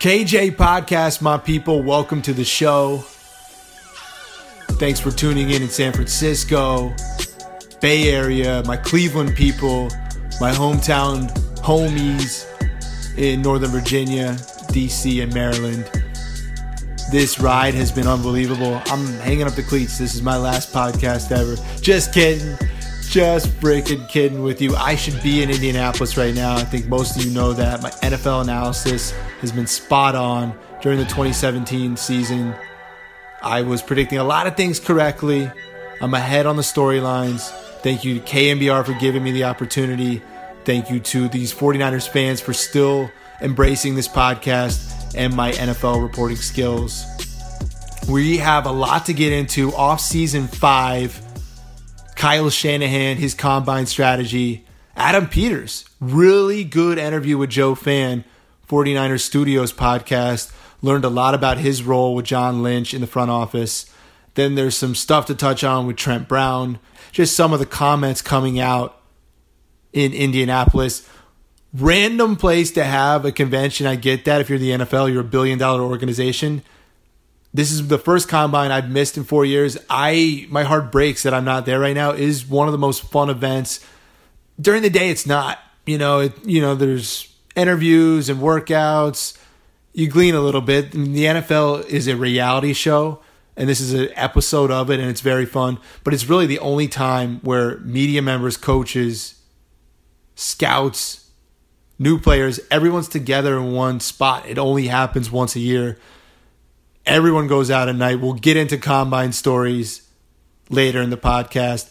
KJ 0.00 0.52
Podcast, 0.52 1.20
my 1.20 1.36
people, 1.36 1.82
welcome 1.82 2.22
to 2.22 2.32
the 2.32 2.42
show. 2.42 3.04
Thanks 4.78 4.98
for 4.98 5.10
tuning 5.10 5.50
in 5.50 5.60
in 5.60 5.68
San 5.68 5.92
Francisco, 5.92 6.94
Bay 7.82 8.10
Area, 8.10 8.62
my 8.64 8.78
Cleveland 8.78 9.36
people, 9.36 9.90
my 10.40 10.52
hometown 10.52 11.28
homies 11.58 12.46
in 13.18 13.42
Northern 13.42 13.68
Virginia, 13.68 14.36
DC, 14.72 15.22
and 15.22 15.34
Maryland. 15.34 15.84
This 17.12 17.38
ride 17.38 17.74
has 17.74 17.92
been 17.92 18.06
unbelievable. 18.06 18.80
I'm 18.86 19.06
hanging 19.18 19.46
up 19.46 19.52
the 19.52 19.62
cleats. 19.62 19.98
This 19.98 20.14
is 20.14 20.22
my 20.22 20.38
last 20.38 20.72
podcast 20.72 21.30
ever. 21.30 21.56
Just 21.82 22.14
kidding. 22.14 22.56
Just 23.10 23.48
freaking 23.58 24.08
kidding 24.08 24.44
with 24.44 24.62
you. 24.62 24.76
I 24.76 24.94
should 24.94 25.20
be 25.20 25.42
in 25.42 25.50
Indianapolis 25.50 26.16
right 26.16 26.32
now. 26.32 26.54
I 26.54 26.62
think 26.62 26.86
most 26.86 27.16
of 27.16 27.24
you 27.24 27.32
know 27.32 27.52
that. 27.52 27.82
My 27.82 27.90
NFL 27.90 28.42
analysis 28.42 29.10
has 29.40 29.50
been 29.50 29.66
spot 29.66 30.14
on 30.14 30.56
during 30.80 31.00
the 31.00 31.04
2017 31.06 31.96
season. 31.96 32.54
I 33.42 33.62
was 33.62 33.82
predicting 33.82 34.18
a 34.18 34.22
lot 34.22 34.46
of 34.46 34.56
things 34.56 34.78
correctly. 34.78 35.50
I'm 36.00 36.14
ahead 36.14 36.46
on 36.46 36.54
the 36.54 36.62
storylines. 36.62 37.50
Thank 37.82 38.04
you 38.04 38.20
to 38.20 38.24
KNBR 38.24 38.86
for 38.86 38.94
giving 38.94 39.24
me 39.24 39.32
the 39.32 39.42
opportunity. 39.42 40.22
Thank 40.64 40.88
you 40.88 41.00
to 41.00 41.26
these 41.26 41.52
49ers 41.52 42.08
fans 42.08 42.40
for 42.40 42.52
still 42.52 43.10
embracing 43.40 43.96
this 43.96 44.06
podcast 44.06 45.16
and 45.16 45.34
my 45.34 45.50
NFL 45.50 46.00
reporting 46.00 46.36
skills. 46.36 47.04
We 48.08 48.36
have 48.36 48.66
a 48.66 48.72
lot 48.72 49.06
to 49.06 49.12
get 49.12 49.32
into 49.32 49.74
off 49.74 50.00
season 50.00 50.46
five 50.46 51.20
Kyle 52.20 52.50
Shanahan, 52.50 53.16
his 53.16 53.32
combine 53.32 53.86
strategy. 53.86 54.66
Adam 54.94 55.26
Peters, 55.26 55.86
really 56.00 56.64
good 56.64 56.98
interview 56.98 57.38
with 57.38 57.48
Joe 57.48 57.74
Fann, 57.74 58.26
49ers 58.68 59.22
Studios 59.22 59.72
podcast. 59.72 60.52
Learned 60.82 61.06
a 61.06 61.08
lot 61.08 61.32
about 61.32 61.56
his 61.56 61.82
role 61.82 62.14
with 62.14 62.26
John 62.26 62.62
Lynch 62.62 62.92
in 62.92 63.00
the 63.00 63.06
front 63.06 63.30
office. 63.30 63.90
Then 64.34 64.54
there's 64.54 64.76
some 64.76 64.94
stuff 64.94 65.24
to 65.28 65.34
touch 65.34 65.64
on 65.64 65.86
with 65.86 65.96
Trent 65.96 66.28
Brown. 66.28 66.78
Just 67.10 67.34
some 67.34 67.54
of 67.54 67.58
the 67.58 67.64
comments 67.64 68.20
coming 68.20 68.60
out 68.60 69.00
in 69.94 70.12
Indianapolis. 70.12 71.08
Random 71.72 72.36
place 72.36 72.70
to 72.72 72.84
have 72.84 73.24
a 73.24 73.32
convention. 73.32 73.86
I 73.86 73.96
get 73.96 74.26
that. 74.26 74.42
If 74.42 74.50
you're 74.50 74.58
the 74.58 74.72
NFL, 74.72 75.10
you're 75.10 75.22
a 75.22 75.24
billion 75.24 75.58
dollar 75.58 75.80
organization 75.80 76.64
this 77.52 77.72
is 77.72 77.88
the 77.88 77.98
first 77.98 78.28
combine 78.28 78.70
I've 78.70 78.90
missed 78.90 79.16
in 79.16 79.24
four 79.24 79.44
years. 79.44 79.76
I 79.88 80.46
my 80.50 80.62
heart 80.62 80.92
breaks 80.92 81.24
that 81.24 81.34
I'm 81.34 81.44
not 81.44 81.66
there 81.66 81.80
right 81.80 81.94
now. 81.94 82.10
It 82.10 82.20
is 82.20 82.46
one 82.46 82.68
of 82.68 82.72
the 82.72 82.78
most 82.78 83.02
fun 83.02 83.28
events. 83.28 83.84
During 84.60 84.82
the 84.82 84.90
day, 84.90 85.10
it's 85.10 85.26
not. 85.26 85.58
You 85.86 85.98
know, 85.98 86.20
it, 86.20 86.46
you 86.46 86.60
know, 86.60 86.74
there's 86.74 87.34
interviews 87.56 88.28
and 88.28 88.40
workouts. 88.40 89.36
You 89.92 90.08
glean 90.08 90.34
a 90.34 90.40
little 90.40 90.60
bit. 90.60 90.94
I 90.94 90.98
mean, 90.98 91.12
the 91.12 91.24
NFL 91.24 91.86
is 91.86 92.06
a 92.06 92.16
reality 92.16 92.72
show, 92.72 93.20
and 93.56 93.68
this 93.68 93.80
is 93.80 93.92
an 93.94 94.10
episode 94.14 94.70
of 94.70 94.90
it, 94.90 95.00
and 95.00 95.08
it's 95.08 95.22
very 95.22 95.46
fun. 95.46 95.78
But 96.04 96.14
it's 96.14 96.28
really 96.28 96.46
the 96.46 96.60
only 96.60 96.86
time 96.86 97.40
where 97.42 97.78
media 97.78 98.22
members, 98.22 98.56
coaches, 98.56 99.40
scouts, 100.36 101.30
new 101.98 102.20
players, 102.20 102.60
everyone's 102.70 103.08
together 103.08 103.58
in 103.58 103.72
one 103.72 103.98
spot. 103.98 104.46
It 104.46 104.58
only 104.58 104.86
happens 104.86 105.32
once 105.32 105.56
a 105.56 105.60
year 105.60 105.98
Everyone 107.06 107.46
goes 107.46 107.70
out 107.70 107.88
at 107.88 107.96
night. 107.96 108.20
We'll 108.20 108.34
get 108.34 108.56
into 108.56 108.76
combine 108.76 109.32
stories 109.32 110.08
later 110.68 111.00
in 111.00 111.10
the 111.10 111.16
podcast. 111.16 111.90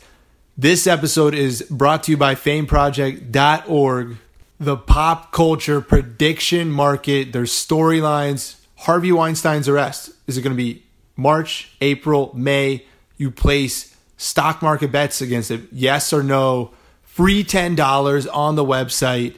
This 0.58 0.88
episode 0.88 1.34
is 1.34 1.64
brought 1.64 2.04
to 2.04 2.12
you 2.12 2.18
by 2.18 2.36
fameproject.org, 2.36 4.18
the 4.60 4.78
pop 4.78 5.32
culture 5.32 5.82
prediction 5.82 6.72
market. 6.72 7.34
There's 7.34 7.52
storylines. 7.52 8.58
Harvey 8.78 9.12
Weinstein's 9.12 9.68
arrest. 9.68 10.12
Is 10.28 10.38
it 10.38 10.42
going 10.42 10.56
to 10.56 10.58
be 10.62 10.84
March, 11.16 11.72
April, 11.82 12.32
May? 12.36 12.86
You 13.18 13.32
place 13.32 13.96
stock 14.16 14.62
market 14.62 14.92
bets 14.92 15.22
against 15.22 15.52
it. 15.52 15.62
Yes 15.72 16.14
or 16.14 16.24
no? 16.24 16.72
Free 17.04 17.44
$10 17.44 18.28
on 18.34 18.56
the 18.56 18.64
website, 18.64 19.36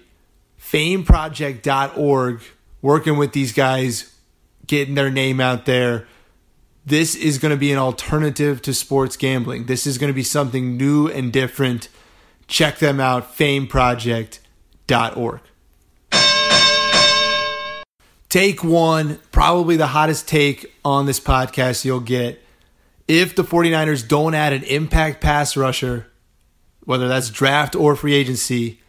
fameproject.org. 0.59 2.41
Working 2.83 3.17
with 3.17 3.31
these 3.33 3.53
guys 3.53 4.10
getting 4.71 4.95
their 4.95 5.11
name 5.11 5.39
out 5.41 5.65
there. 5.65 6.07
This 6.85 7.13
is 7.13 7.39
going 7.39 7.51
to 7.51 7.57
be 7.57 7.73
an 7.73 7.77
alternative 7.77 8.61
to 8.61 8.73
sports 8.73 9.17
gambling. 9.17 9.65
This 9.65 9.85
is 9.85 9.97
going 9.97 10.07
to 10.07 10.15
be 10.15 10.23
something 10.23 10.77
new 10.77 11.09
and 11.09 11.33
different. 11.33 11.89
Check 12.47 12.79
them 12.79 13.01
out, 13.01 13.37
fameproject.org. 13.37 15.41
Take 18.29 18.63
one, 18.63 19.19
probably 19.33 19.75
the 19.75 19.87
hottest 19.87 20.29
take 20.29 20.73
on 20.85 21.05
this 21.05 21.19
podcast 21.19 21.83
you'll 21.83 21.99
get. 21.99 22.41
If 23.09 23.35
the 23.35 23.43
49ers 23.43 24.07
don't 24.07 24.33
add 24.33 24.53
an 24.53 24.63
impact 24.63 25.19
pass 25.19 25.57
rusher, 25.57 26.07
whether 26.85 27.09
that's 27.09 27.29
draft 27.29 27.75
or 27.75 27.97
free 27.97 28.13
agency, 28.13 28.79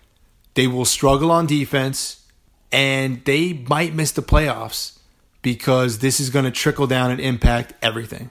they 0.55 0.69
will 0.69 0.85
struggle 0.85 1.33
on 1.33 1.47
defense 1.47 2.25
and 2.71 3.25
they 3.25 3.53
might 3.53 3.95
miss 3.95 4.13
the 4.13 4.23
playoffs 4.23 5.01
because 5.43 5.99
this 5.99 6.21
is 6.21 6.31
going 6.31 6.45
to 6.45 6.51
trickle 6.51 6.87
down 6.87 7.11
and 7.11 7.21
impact 7.21 7.75
everything. 7.83 8.31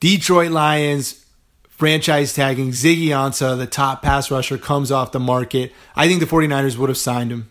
Detroit 0.00 0.50
Lions 0.50 1.24
franchise 1.68 2.34
tagging 2.34 2.72
Ziggy 2.72 3.06
Ansah, 3.06 3.56
the 3.56 3.66
top 3.66 4.02
pass 4.02 4.30
rusher, 4.30 4.58
comes 4.58 4.92
off 4.92 5.12
the 5.12 5.20
market. 5.20 5.72
I 5.96 6.06
think 6.06 6.20
the 6.20 6.26
49ers 6.26 6.76
would 6.76 6.90
have 6.90 6.98
signed 6.98 7.32
him. 7.32 7.50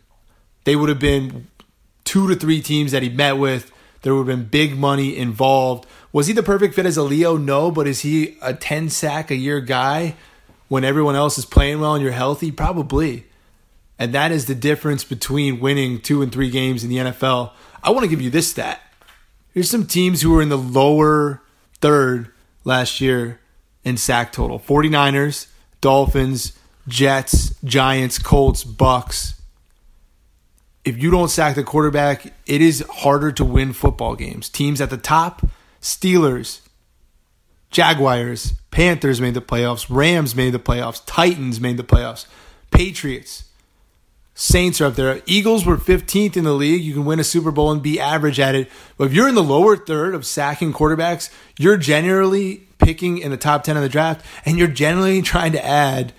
They 0.65 0.75
would 0.75 0.89
have 0.89 0.99
been 0.99 1.47
two 2.03 2.27
to 2.27 2.35
three 2.35 2.61
teams 2.61 2.91
that 2.91 3.01
he 3.01 3.09
met 3.09 3.37
with. 3.37 3.71
There 4.01 4.13
would 4.13 4.27
have 4.27 4.37
been 4.37 4.47
big 4.47 4.77
money 4.77 5.17
involved. 5.17 5.87
Was 6.11 6.27
he 6.27 6.33
the 6.33 6.43
perfect 6.43 6.75
fit 6.75 6.85
as 6.85 6.97
a 6.97 7.03
Leo? 7.03 7.37
No, 7.37 7.71
but 7.71 7.87
is 7.87 8.01
he 8.01 8.37
a 8.41 8.53
10 8.53 8.89
sack 8.89 9.31
a 9.31 9.35
year 9.35 9.61
guy 9.61 10.15
when 10.67 10.83
everyone 10.83 11.15
else 11.15 11.37
is 11.37 11.45
playing 11.45 11.79
well 11.79 11.95
and 11.95 12.03
you're 12.03 12.11
healthy? 12.11 12.51
Probably. 12.51 13.25
And 13.97 14.13
that 14.13 14.31
is 14.31 14.45
the 14.45 14.55
difference 14.55 15.03
between 15.03 15.59
winning 15.59 15.99
two 15.99 16.21
and 16.21 16.31
three 16.31 16.49
games 16.49 16.83
in 16.83 16.89
the 16.89 16.97
NFL. 16.97 17.51
I 17.83 17.89
want 17.91 18.03
to 18.03 18.09
give 18.09 18.21
you 18.21 18.29
this 18.29 18.47
stat. 18.47 18.81
Here's 19.59 19.69
some 19.69 19.87
teams 19.87 20.21
who 20.21 20.31
were 20.31 20.41
in 20.41 20.47
the 20.47 20.57
lower 20.57 21.41
third 21.81 22.31
last 22.63 23.01
year 23.01 23.41
in 23.83 23.97
sack 23.97 24.31
total 24.31 24.57
49ers, 24.57 25.47
Dolphins, 25.81 26.57
Jets, 26.87 27.53
Giants, 27.65 28.19
Colts, 28.19 28.63
Bucks 28.63 29.41
if 30.85 30.97
you 30.97 31.11
don't 31.11 31.27
sack 31.27 31.55
the 31.55 31.63
quarterback, 31.65 32.27
it 32.45 32.61
is 32.61 32.85
harder 32.89 33.33
to 33.33 33.43
win 33.43 33.73
football 33.73 34.15
games. 34.15 34.47
Teams 34.47 34.79
at 34.79 34.89
the 34.89 34.95
top, 34.95 35.45
Steelers, 35.81 36.61
Jaguars, 37.69 38.53
Panthers 38.71 39.19
made 39.19 39.33
the 39.33 39.41
playoffs, 39.41 39.87
Rams 39.89 40.37
made 40.37 40.53
the 40.53 40.59
playoffs, 40.59 41.03
Titans 41.05 41.59
made 41.59 41.75
the 41.75 41.83
playoffs, 41.83 42.27
Patriots, 42.71 43.48
Saints 44.41 44.79
are 44.79 44.85
up 44.85 44.95
there. 44.95 45.21
Eagles 45.25 45.65
were 45.65 45.77
15th 45.77 46.37
in 46.37 46.45
the 46.45 46.53
league. 46.53 46.81
You 46.81 46.93
can 46.93 47.05
win 47.05 47.19
a 47.19 47.23
Super 47.23 47.51
Bowl 47.51 47.71
and 47.71 47.81
be 47.81 47.99
average 47.99 48.39
at 48.39 48.55
it. 48.55 48.69
But 48.97 49.05
if 49.05 49.13
you're 49.13 49.27
in 49.27 49.35
the 49.35 49.43
lower 49.43 49.75
third 49.75 50.15
of 50.15 50.25
sacking 50.25 50.71
quarterbacks, 50.71 51.29
you're 51.57 51.77
generally 51.77 52.67
picking 52.77 53.17
in 53.17 53.31
the 53.31 53.37
top 53.37 53.63
10 53.63 53.75
of 53.75 53.83
the 53.83 53.89
draft, 53.89 54.25
and 54.45 54.57
you're 54.57 54.67
generally 54.67 55.21
trying 55.21 55.51
to 55.51 55.65
add 55.65 56.13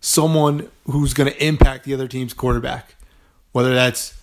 someone 0.00 0.70
who's 0.84 1.14
going 1.14 1.32
to 1.32 1.44
impact 1.44 1.84
the 1.84 1.94
other 1.94 2.08
team's 2.08 2.34
quarterback 2.34 2.94
whether 3.52 3.74
that's 3.74 4.18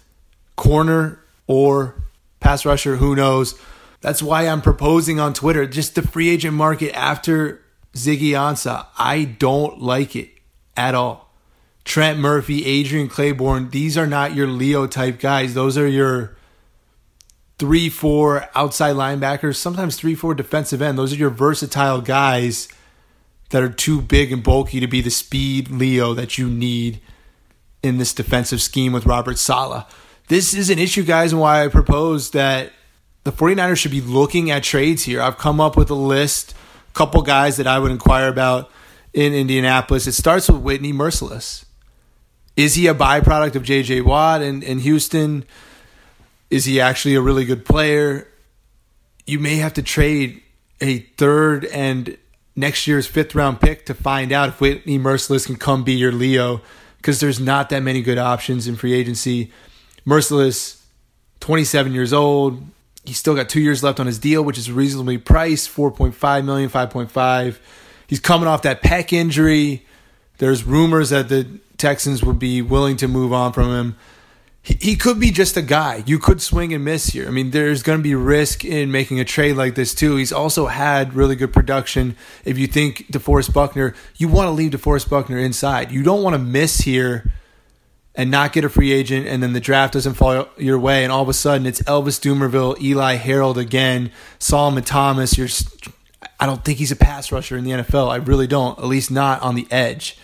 corner 0.55 1.19
or 1.47 2.03
pass 2.39 2.65
rusher, 2.65 2.97
who 2.97 3.15
knows. 3.15 3.59
That's 4.01 4.21
why 4.21 4.47
I'm 4.47 4.61
proposing 4.61 5.19
on 5.19 5.33
Twitter 5.33 5.65
just 5.65 5.95
the 5.95 6.01
free 6.01 6.29
agent 6.29 6.55
market 6.55 6.93
after 6.95 7.61
Ziggy 7.93 8.31
Ansah. 8.31 8.87
I 8.97 9.23
don't 9.23 9.81
like 9.81 10.15
it 10.15 10.29
at 10.75 10.95
all. 10.95 11.28
Trent 11.85 12.19
Murphy, 12.19 12.65
Adrian 12.65 13.09
Clayborn, 13.09 13.71
these 13.71 13.97
are 13.97 14.07
not 14.07 14.35
your 14.35 14.47
Leo 14.47 14.85
type 14.85 15.19
guys. 15.19 15.53
Those 15.53 15.77
are 15.77 15.87
your 15.87 16.35
three, 17.57 17.89
four 17.89 18.47
outside 18.55 18.95
linebackers, 18.95 19.55
sometimes 19.55 19.95
three, 19.97 20.15
four 20.15 20.33
defensive 20.33 20.81
end. 20.81 20.97
Those 20.97 21.13
are 21.13 21.17
your 21.17 21.29
versatile 21.29 22.01
guys 22.01 22.69
that 23.49 23.63
are 23.63 23.69
too 23.69 24.01
big 24.01 24.31
and 24.31 24.43
bulky 24.43 24.79
to 24.79 24.87
be 24.87 25.01
the 25.01 25.09
speed 25.09 25.69
Leo 25.69 26.13
that 26.13 26.37
you 26.37 26.47
need 26.49 27.01
in 27.81 27.97
this 27.97 28.13
defensive 28.13 28.61
scheme 28.61 28.93
with 28.93 29.05
Robert 29.05 29.37
Saleh. 29.37 29.85
This 30.27 30.53
is 30.53 30.69
an 30.69 30.79
issue, 30.79 31.03
guys, 31.03 31.31
and 31.31 31.41
why 31.41 31.65
I 31.65 31.67
propose 31.69 32.31
that 32.31 32.71
the 33.23 33.31
49ers 33.31 33.77
should 33.77 33.91
be 33.91 34.01
looking 34.01 34.51
at 34.51 34.63
trades 34.63 35.03
here. 35.03 35.21
I've 35.21 35.37
come 35.37 35.59
up 35.59 35.75
with 35.75 35.89
a 35.89 35.95
list, 35.95 36.53
a 36.89 36.93
couple 36.93 37.21
guys 37.23 37.57
that 37.57 37.67
I 37.67 37.79
would 37.79 37.91
inquire 37.91 38.27
about 38.27 38.69
in 39.13 39.33
Indianapolis. 39.33 40.07
It 40.07 40.13
starts 40.13 40.47
with 40.49 40.61
Whitney 40.61 40.93
Mercilus. 40.93 41.65
Is 42.59 42.75
he 42.75 42.87
a 42.87 42.93
byproduct 42.93 43.55
of 43.55 43.63
J.J. 43.63 44.01
Watt 44.01 44.41
in, 44.41 44.63
in 44.63 44.79
Houston? 44.79 45.45
Is 46.49 46.65
he 46.65 46.81
actually 46.81 47.15
a 47.15 47.21
really 47.21 47.45
good 47.45 47.63
player? 47.63 48.27
You 49.25 49.39
may 49.39 49.55
have 49.55 49.75
to 49.75 49.81
trade 49.81 50.43
a 50.81 50.99
third 51.15 51.63
and 51.63 52.17
next 52.57 52.85
year's 52.85 53.07
fifth 53.07 53.33
round 53.33 53.61
pick 53.61 53.85
to 53.85 53.93
find 53.93 54.33
out 54.33 54.49
if 54.49 54.59
Whitney 54.59 54.99
Mercilus 54.99 55.45
can 55.45 55.55
come 55.55 55.85
be 55.85 55.93
your 55.93 56.11
Leo 56.11 56.59
because 56.97 57.21
there's 57.21 57.39
not 57.39 57.69
that 57.69 57.81
many 57.81 58.01
good 58.01 58.17
options 58.17 58.67
in 58.67 58.75
free 58.75 58.91
agency. 58.91 59.53
Mercilus, 60.05 60.81
27 61.39 61.93
years 61.93 62.11
old. 62.11 62.61
He's 63.05 63.17
still 63.17 63.35
got 63.35 63.47
two 63.47 63.61
years 63.61 63.83
left 63.83 64.01
on 64.01 64.05
his 64.05 64.19
deal, 64.19 64.43
which 64.43 64.57
is 64.57 64.69
reasonably 64.69 65.17
priced 65.17 65.73
4.5 65.73 66.43
million, 66.43 66.69
5.5. 66.69 67.57
He's 68.07 68.19
coming 68.19 68.49
off 68.49 68.63
that 68.63 68.83
pec 68.83 69.13
injury. 69.13 69.85
There's 70.39 70.65
rumors 70.65 71.11
that 71.11 71.29
the 71.29 71.61
Texans 71.79 72.23
would 72.23 72.39
be 72.39 72.61
willing 72.61 72.97
to 72.97 73.07
move 73.07 73.33
on 73.33 73.53
from 73.53 73.71
him 73.71 73.95
he, 74.61 74.77
he 74.81 74.95
could 74.95 75.19
be 75.19 75.31
just 75.31 75.57
a 75.57 75.61
guy. 75.61 76.03
You 76.05 76.19
could 76.19 76.41
swing 76.41 76.73
and 76.73 76.83
miss 76.83 77.07
here. 77.07 77.27
I 77.27 77.31
mean, 77.31 77.51
there's 77.51 77.83
going 77.83 77.99
to 77.99 78.03
be 78.03 78.15
risk 78.15 78.65
in 78.65 78.91
making 78.91 79.19
a 79.19 79.25
trade 79.25 79.55
like 79.55 79.75
this 79.75 79.93
too. 79.93 80.15
He's 80.15 80.33
also 80.33 80.67
had 80.67 81.13
really 81.13 81.35
good 81.35 81.53
production. 81.53 82.15
If 82.45 82.57
you 82.57 82.67
think 82.67 83.07
DeForest 83.11 83.53
Buckner, 83.53 83.95
you 84.17 84.27
want 84.27 84.47
to 84.47 84.51
leave 84.51 84.71
DeForest 84.71 85.09
Buckner 85.09 85.37
inside. 85.37 85.91
You 85.91 86.03
don't 86.03 86.23
want 86.23 86.33
to 86.33 86.39
miss 86.39 86.79
here 86.79 87.31
and 88.15 88.29
not 88.29 88.51
get 88.51 88.65
a 88.65 88.69
free 88.69 88.91
agent, 88.91 89.27
and 89.27 89.41
then 89.41 89.53
the 89.53 89.61
draft 89.61 89.93
doesn't 89.93 90.15
fall 90.15 90.49
your 90.57 90.77
way, 90.77 91.03
and 91.03 91.11
all 91.11 91.21
of 91.21 91.29
a 91.29 91.33
sudden 91.33 91.65
it's 91.65 91.81
Elvis 91.83 92.19
Dumervil, 92.19 92.81
Eli 92.81 93.15
Harold 93.15 93.57
again, 93.57 94.11
Solomon 94.39 94.83
Thomas. 94.83 95.37
You're, 95.37 95.47
I 96.37 96.45
don't 96.45 96.65
think 96.65 96.79
he's 96.79 96.91
a 96.91 96.97
pass 96.97 97.31
rusher 97.31 97.55
in 97.55 97.63
the 97.63 97.71
NFL. 97.71 98.09
I 98.09 98.17
really 98.17 98.47
don't. 98.47 98.77
At 98.77 98.85
least 98.85 99.09
not 99.09 99.41
on 99.41 99.55
the 99.55 99.67
edge. 99.71 100.17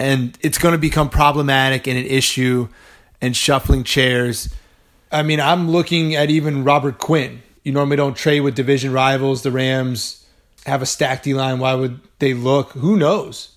And 0.00 0.38
it's 0.40 0.56
going 0.56 0.72
to 0.72 0.78
become 0.78 1.10
problematic 1.10 1.86
and 1.86 1.98
an 1.98 2.06
issue 2.06 2.68
and 3.20 3.36
shuffling 3.36 3.84
chairs. 3.84 4.48
I 5.12 5.22
mean, 5.22 5.40
I'm 5.40 5.70
looking 5.70 6.14
at 6.14 6.30
even 6.30 6.64
Robert 6.64 6.96
Quinn. 6.96 7.42
You 7.64 7.72
normally 7.72 7.96
don't 7.96 8.16
trade 8.16 8.40
with 8.40 8.54
division 8.54 8.94
rivals. 8.94 9.42
The 9.42 9.50
Rams 9.50 10.26
have 10.64 10.80
a 10.80 10.86
stacked 10.86 11.24
D 11.24 11.34
line. 11.34 11.58
Why 11.58 11.74
would 11.74 12.00
they 12.18 12.32
look? 12.32 12.70
Who 12.72 12.96
knows? 12.96 13.54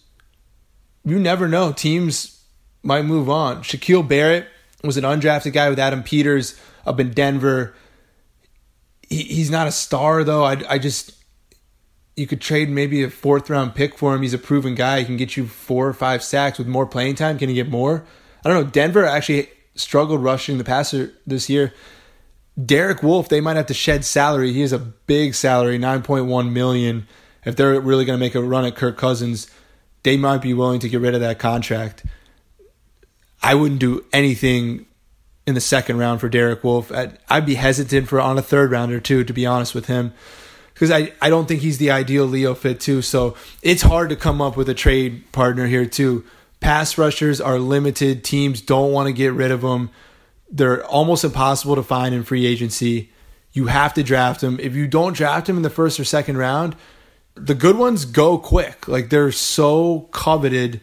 You 1.06 1.18
never 1.18 1.48
know. 1.48 1.72
Teams 1.72 2.44
might 2.84 3.06
move 3.06 3.30
on. 3.30 3.64
Shaquille 3.64 4.06
Barrett 4.06 4.46
was 4.84 4.98
an 4.98 5.06
undrafted 5.06 5.54
guy 5.54 5.70
with 5.70 5.80
Adam 5.80 6.04
Peters 6.04 6.60
up 6.86 7.00
in 7.00 7.12
Denver. 7.12 7.74
He, 9.08 9.24
he's 9.24 9.50
not 9.50 9.68
a 9.68 9.72
star 9.72 10.26
though. 10.26 10.44
I, 10.44 10.62
I 10.68 10.78
just 10.78 11.14
you 12.16 12.28
could 12.28 12.42
trade 12.42 12.70
maybe 12.70 13.04
a 13.04 13.10
fourth 13.10 13.50
round 13.50 13.76
pick 13.76 13.98
for 13.98 14.14
him. 14.14 14.22
He's 14.22 14.34
a 14.34 14.40
proven 14.40 14.76
guy. 14.76 15.00
He 15.00 15.06
can 15.06 15.18
get 15.18 15.36
you 15.36 15.48
four 15.48 15.88
or 15.88 15.94
five 15.94 16.24
sacks 16.24 16.58
with 16.58 16.68
more 16.68 16.86
playing 16.86 17.16
time. 17.16 17.38
Can 17.38 17.50
he 17.50 17.56
get 17.56 17.70
more? 17.70 18.06
I 18.44 18.50
don't 18.50 18.64
know. 18.64 18.70
Denver 18.70 19.06
actually 19.06 19.50
struggled 19.76 20.24
rushing 20.24 20.58
the 20.58 20.64
passer 20.64 21.14
this 21.26 21.50
year. 21.50 21.74
Derek 22.64 23.02
Wolfe, 23.02 23.30
they 23.30 23.42
might 23.42 23.56
have 23.56 23.66
to 23.68 23.74
shed 23.74 24.06
salary. 24.06 24.54
He 24.54 24.62
has 24.62 24.74
a 24.74 24.80
big 24.80 25.34
salary, 25.34 25.80
9.1 25.80 26.52
million. 26.52 27.08
If 27.46 27.56
they're 27.56 27.80
really 27.82 28.06
going 28.06 28.18
to 28.18 28.24
make 28.24 28.36
a 28.36 28.44
run 28.44 28.66
at 28.66 28.76
Kirk 28.76 28.98
Cousins, 28.98 29.50
they 30.04 30.18
might 30.18 30.42
be 30.42 30.54
willing 30.54 30.80
to 30.82 30.90
get 30.90 31.02
rid 31.02 31.16
of 31.16 31.22
that 31.22 31.40
contract. 31.40 32.06
I 33.42 33.56
wouldn't 33.56 33.80
do 33.80 34.06
anything 34.14 34.86
in 35.46 35.56
the 35.56 35.62
second 35.62 35.98
round 35.98 36.22
for 36.22 36.30
Derek 36.30 36.64
Wolfe. 36.64 36.92
I'd, 36.92 37.18
I'd 37.28 37.46
be 37.46 37.56
hesitant 37.56 38.08
for 38.08 38.22
on 38.22 38.38
a 38.38 38.42
third 38.42 38.72
rounder 38.72 39.00
too, 39.00 39.24
to 39.24 39.34
be 39.34 39.46
honest 39.46 39.74
with 39.76 39.88
him, 39.88 40.14
because 40.74 40.92
I, 40.92 41.14
I 41.22 41.30
don't 41.30 41.48
think 41.48 41.62
he's 41.62 41.78
the 41.78 41.92
ideal 41.92 42.26
Leo 42.26 42.54
fit 42.54 42.80
too. 42.80 43.02
So 43.02 43.36
it's 43.62 43.82
hard 43.82 44.10
to 44.10 44.16
come 44.16 44.42
up 44.42 44.58
with 44.58 44.70
a 44.70 44.74
trade 44.74 45.32
partner 45.32 45.68
here 45.68 45.86
too. 45.86 46.26
Pass 46.60 46.98
rushers 46.98 47.42
are 47.42 47.60
limited. 47.60 48.24
Teams 48.24 48.62
don't 48.62 48.92
want 48.92 49.08
to 49.08 49.14
get 49.14 49.34
rid 49.34 49.52
of 49.52 49.62
them. 49.62 49.90
They're 50.50 50.86
almost 50.86 51.24
impossible 51.24 51.76
to 51.76 51.84
find 51.84 52.16
in 52.16 52.24
free 52.24 52.46
agency. 52.46 53.12
You 53.52 53.68
have 53.68 53.94
to 53.96 54.04
draft 54.04 54.42
them. 54.42 54.60
If 54.60 54.74
you 54.74 54.88
don't 54.88 55.14
draft 55.14 55.48
them 55.48 55.58
in 55.58 55.64
the 55.64 55.70
first 55.70 56.00
or 56.00 56.06
second 56.06 56.38
round, 56.38 56.76
the 57.36 57.56
good 57.56 57.78
ones 57.78 58.06
go 58.06 58.38
quick. 58.38 58.88
Like 58.88 59.10
they're 59.10 59.32
so 59.32 60.08
coveted 60.12 60.82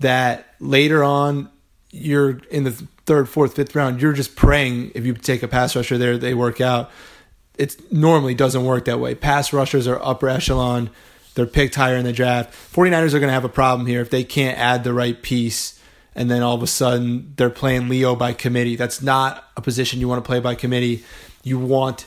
that 0.00 0.54
later 0.60 1.02
on, 1.02 1.50
you're 1.90 2.38
in 2.50 2.64
the 2.64 2.70
third, 3.06 3.28
fourth, 3.28 3.56
fifth 3.56 3.74
round, 3.74 4.00
you're 4.00 4.12
just 4.12 4.36
praying 4.36 4.92
if 4.94 5.06
you 5.06 5.14
take 5.14 5.42
a 5.42 5.48
pass 5.48 5.74
rusher 5.74 5.98
there, 5.98 6.18
they 6.18 6.34
work 6.34 6.60
out. 6.60 6.90
It 7.58 7.92
normally 7.92 8.34
doesn't 8.34 8.64
work 8.64 8.84
that 8.86 9.00
way. 9.00 9.14
Pass 9.14 9.52
rushers 9.52 9.86
are 9.86 10.00
upper 10.02 10.28
echelon 10.28 10.90
they're 11.38 11.46
picked 11.46 11.76
higher 11.76 11.94
in 11.94 12.04
the 12.04 12.12
draft. 12.12 12.52
49ers 12.74 13.14
are 13.14 13.20
going 13.20 13.28
to 13.28 13.32
have 13.32 13.44
a 13.44 13.48
problem 13.48 13.86
here 13.86 14.00
if 14.00 14.10
they 14.10 14.24
can't 14.24 14.58
add 14.58 14.82
the 14.82 14.92
right 14.92 15.22
piece 15.22 15.80
and 16.12 16.28
then 16.28 16.42
all 16.42 16.56
of 16.56 16.64
a 16.64 16.66
sudden 16.66 17.32
they're 17.36 17.48
playing 17.48 17.88
Leo 17.88 18.16
by 18.16 18.32
committee. 18.32 18.74
That's 18.74 19.00
not 19.00 19.44
a 19.56 19.60
position 19.60 20.00
you 20.00 20.08
want 20.08 20.24
to 20.24 20.26
play 20.26 20.40
by 20.40 20.56
committee. 20.56 21.04
You 21.44 21.60
want 21.60 22.06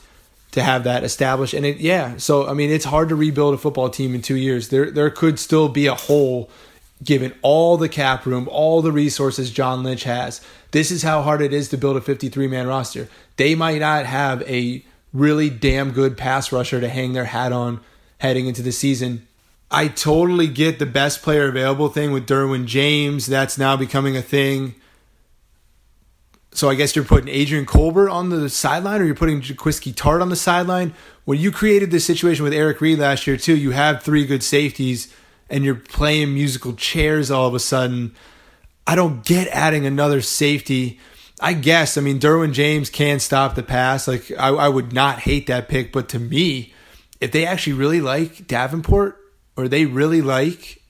to 0.51 0.62
have 0.62 0.84
that 0.84 1.05
established. 1.05 1.53
And 1.53 1.65
it, 1.65 1.77
yeah, 1.77 2.17
so 2.17 2.46
I 2.46 2.53
mean, 2.53 2.72
it's 2.72 2.84
hard 2.84 3.08
to 3.08 3.15
rebuild 3.15 3.53
a 3.53 3.58
football 3.58 3.89
team 3.89 4.13
in 4.13 4.22
two 4.22 4.36
years. 4.36 4.67
There, 4.67 4.91
there 4.91 5.10
could 5.10 5.39
still 5.39 5.70
be 5.70 5.88
a 5.88 5.96
hole 5.96 6.50
given 7.01 7.34
all 7.41 7.77
the 7.77 7.88
cap 7.88 8.25
room, 8.25 8.50
all 8.51 8.81
the 8.81 8.91
resources 8.91 9.50
John 9.50 9.81
Lynch 9.81 10.03
has. 10.03 10.46
This 10.72 10.91
is 10.91 11.03
how 11.03 11.22
hard 11.22 11.41
it 11.41 11.53
is 11.53 11.70
to 11.70 11.77
build 11.77 11.96
a 11.96 12.01
53 12.01 12.48
man 12.48 12.67
roster. 12.67 13.08
They 13.38 13.55
might 13.55 13.79
not 13.79 14.05
have 14.05 14.41
a 14.41 14.84
really 15.13 15.50
damn 15.50 15.91
good 15.91 16.18
pass 16.18 16.51
rusher 16.51 16.80
to 16.82 16.89
hang 16.89 17.13
their 17.13 17.25
hat 17.25 17.51
on 17.51 17.82
heading 18.20 18.48
into 18.48 18.62
the 18.62 18.72
season. 18.72 19.27
I 19.70 19.88
totally 19.88 20.48
get 20.48 20.80
the 20.80 20.86
best 20.86 21.22
player 21.22 21.48
available 21.48 21.89
thing 21.89 22.12
with 22.12 22.27
Derwin 22.27 22.65
James. 22.65 23.25
That's 23.25 23.58
now 23.58 23.77
becoming 23.77 24.18
a 24.18 24.22
thing. 24.22 24.75
So 26.53 26.70
I 26.70 26.75
guess 26.75 26.96
you're 26.96 27.06
putting 27.06 27.30
Adrian 27.30 27.65
Colbert 27.65 28.10
on 28.10 28.30
the 28.30 28.50
sideline 28.50 29.01
or 29.01 29.06
you're 29.06 29.15
putting 29.15 29.41
Jaquiski 29.41 29.94
Tartt 29.94 30.22
on 30.22 30.30
the 30.30 30.36
sideline. 30.36 30.94
When 31.24 31.39
you 31.39 31.51
created 31.51 31.91
this 31.91 32.06
situation 32.06 32.44
with 32.44 32.53
Eric 32.53 32.82
Reid 32.82 33.00
last 33.00 33.25
year 33.25 33.38
too, 33.38 33.56
you 33.56 33.72
have 33.72 34.03
three 34.03 34.25
good 34.25 34.44
safeties 34.44 35.13
and 35.50 35.63
you're 35.63 35.75
playing 35.75 36.34
musical 36.34 36.74
chairs 36.74 37.32
all 37.32 37.48
of 37.48 37.53
a 37.53 37.60
sudden. 37.60 38.13
I 38.86 38.96
don't 38.96 39.24
get 39.24 39.48
adding 39.50 39.86
another 39.86 40.22
safety. 40.22 41.00
I 41.41 41.53
guess, 41.53 41.98
I 41.98 42.01
mean, 42.01 42.19
Derwin 42.19 42.53
James 42.53 42.91
can 42.91 43.19
stop 43.19 43.55
the 43.55 43.63
pass. 43.63 44.07
Like, 44.07 44.31
I, 44.38 44.50
I 44.50 44.69
would 44.69 44.93
not 44.93 45.19
hate 45.19 45.48
that 45.48 45.67
pick, 45.67 45.91
but 45.91 46.07
to 46.10 46.19
me, 46.19 46.74
if 47.19 47.31
they 47.31 47.45
actually 47.45 47.74
really 47.74 48.00
like 48.00 48.48
Davenport 48.48 49.17
or 49.57 49.67
they 49.67 49.86
really 49.86 50.21
like 50.21 50.83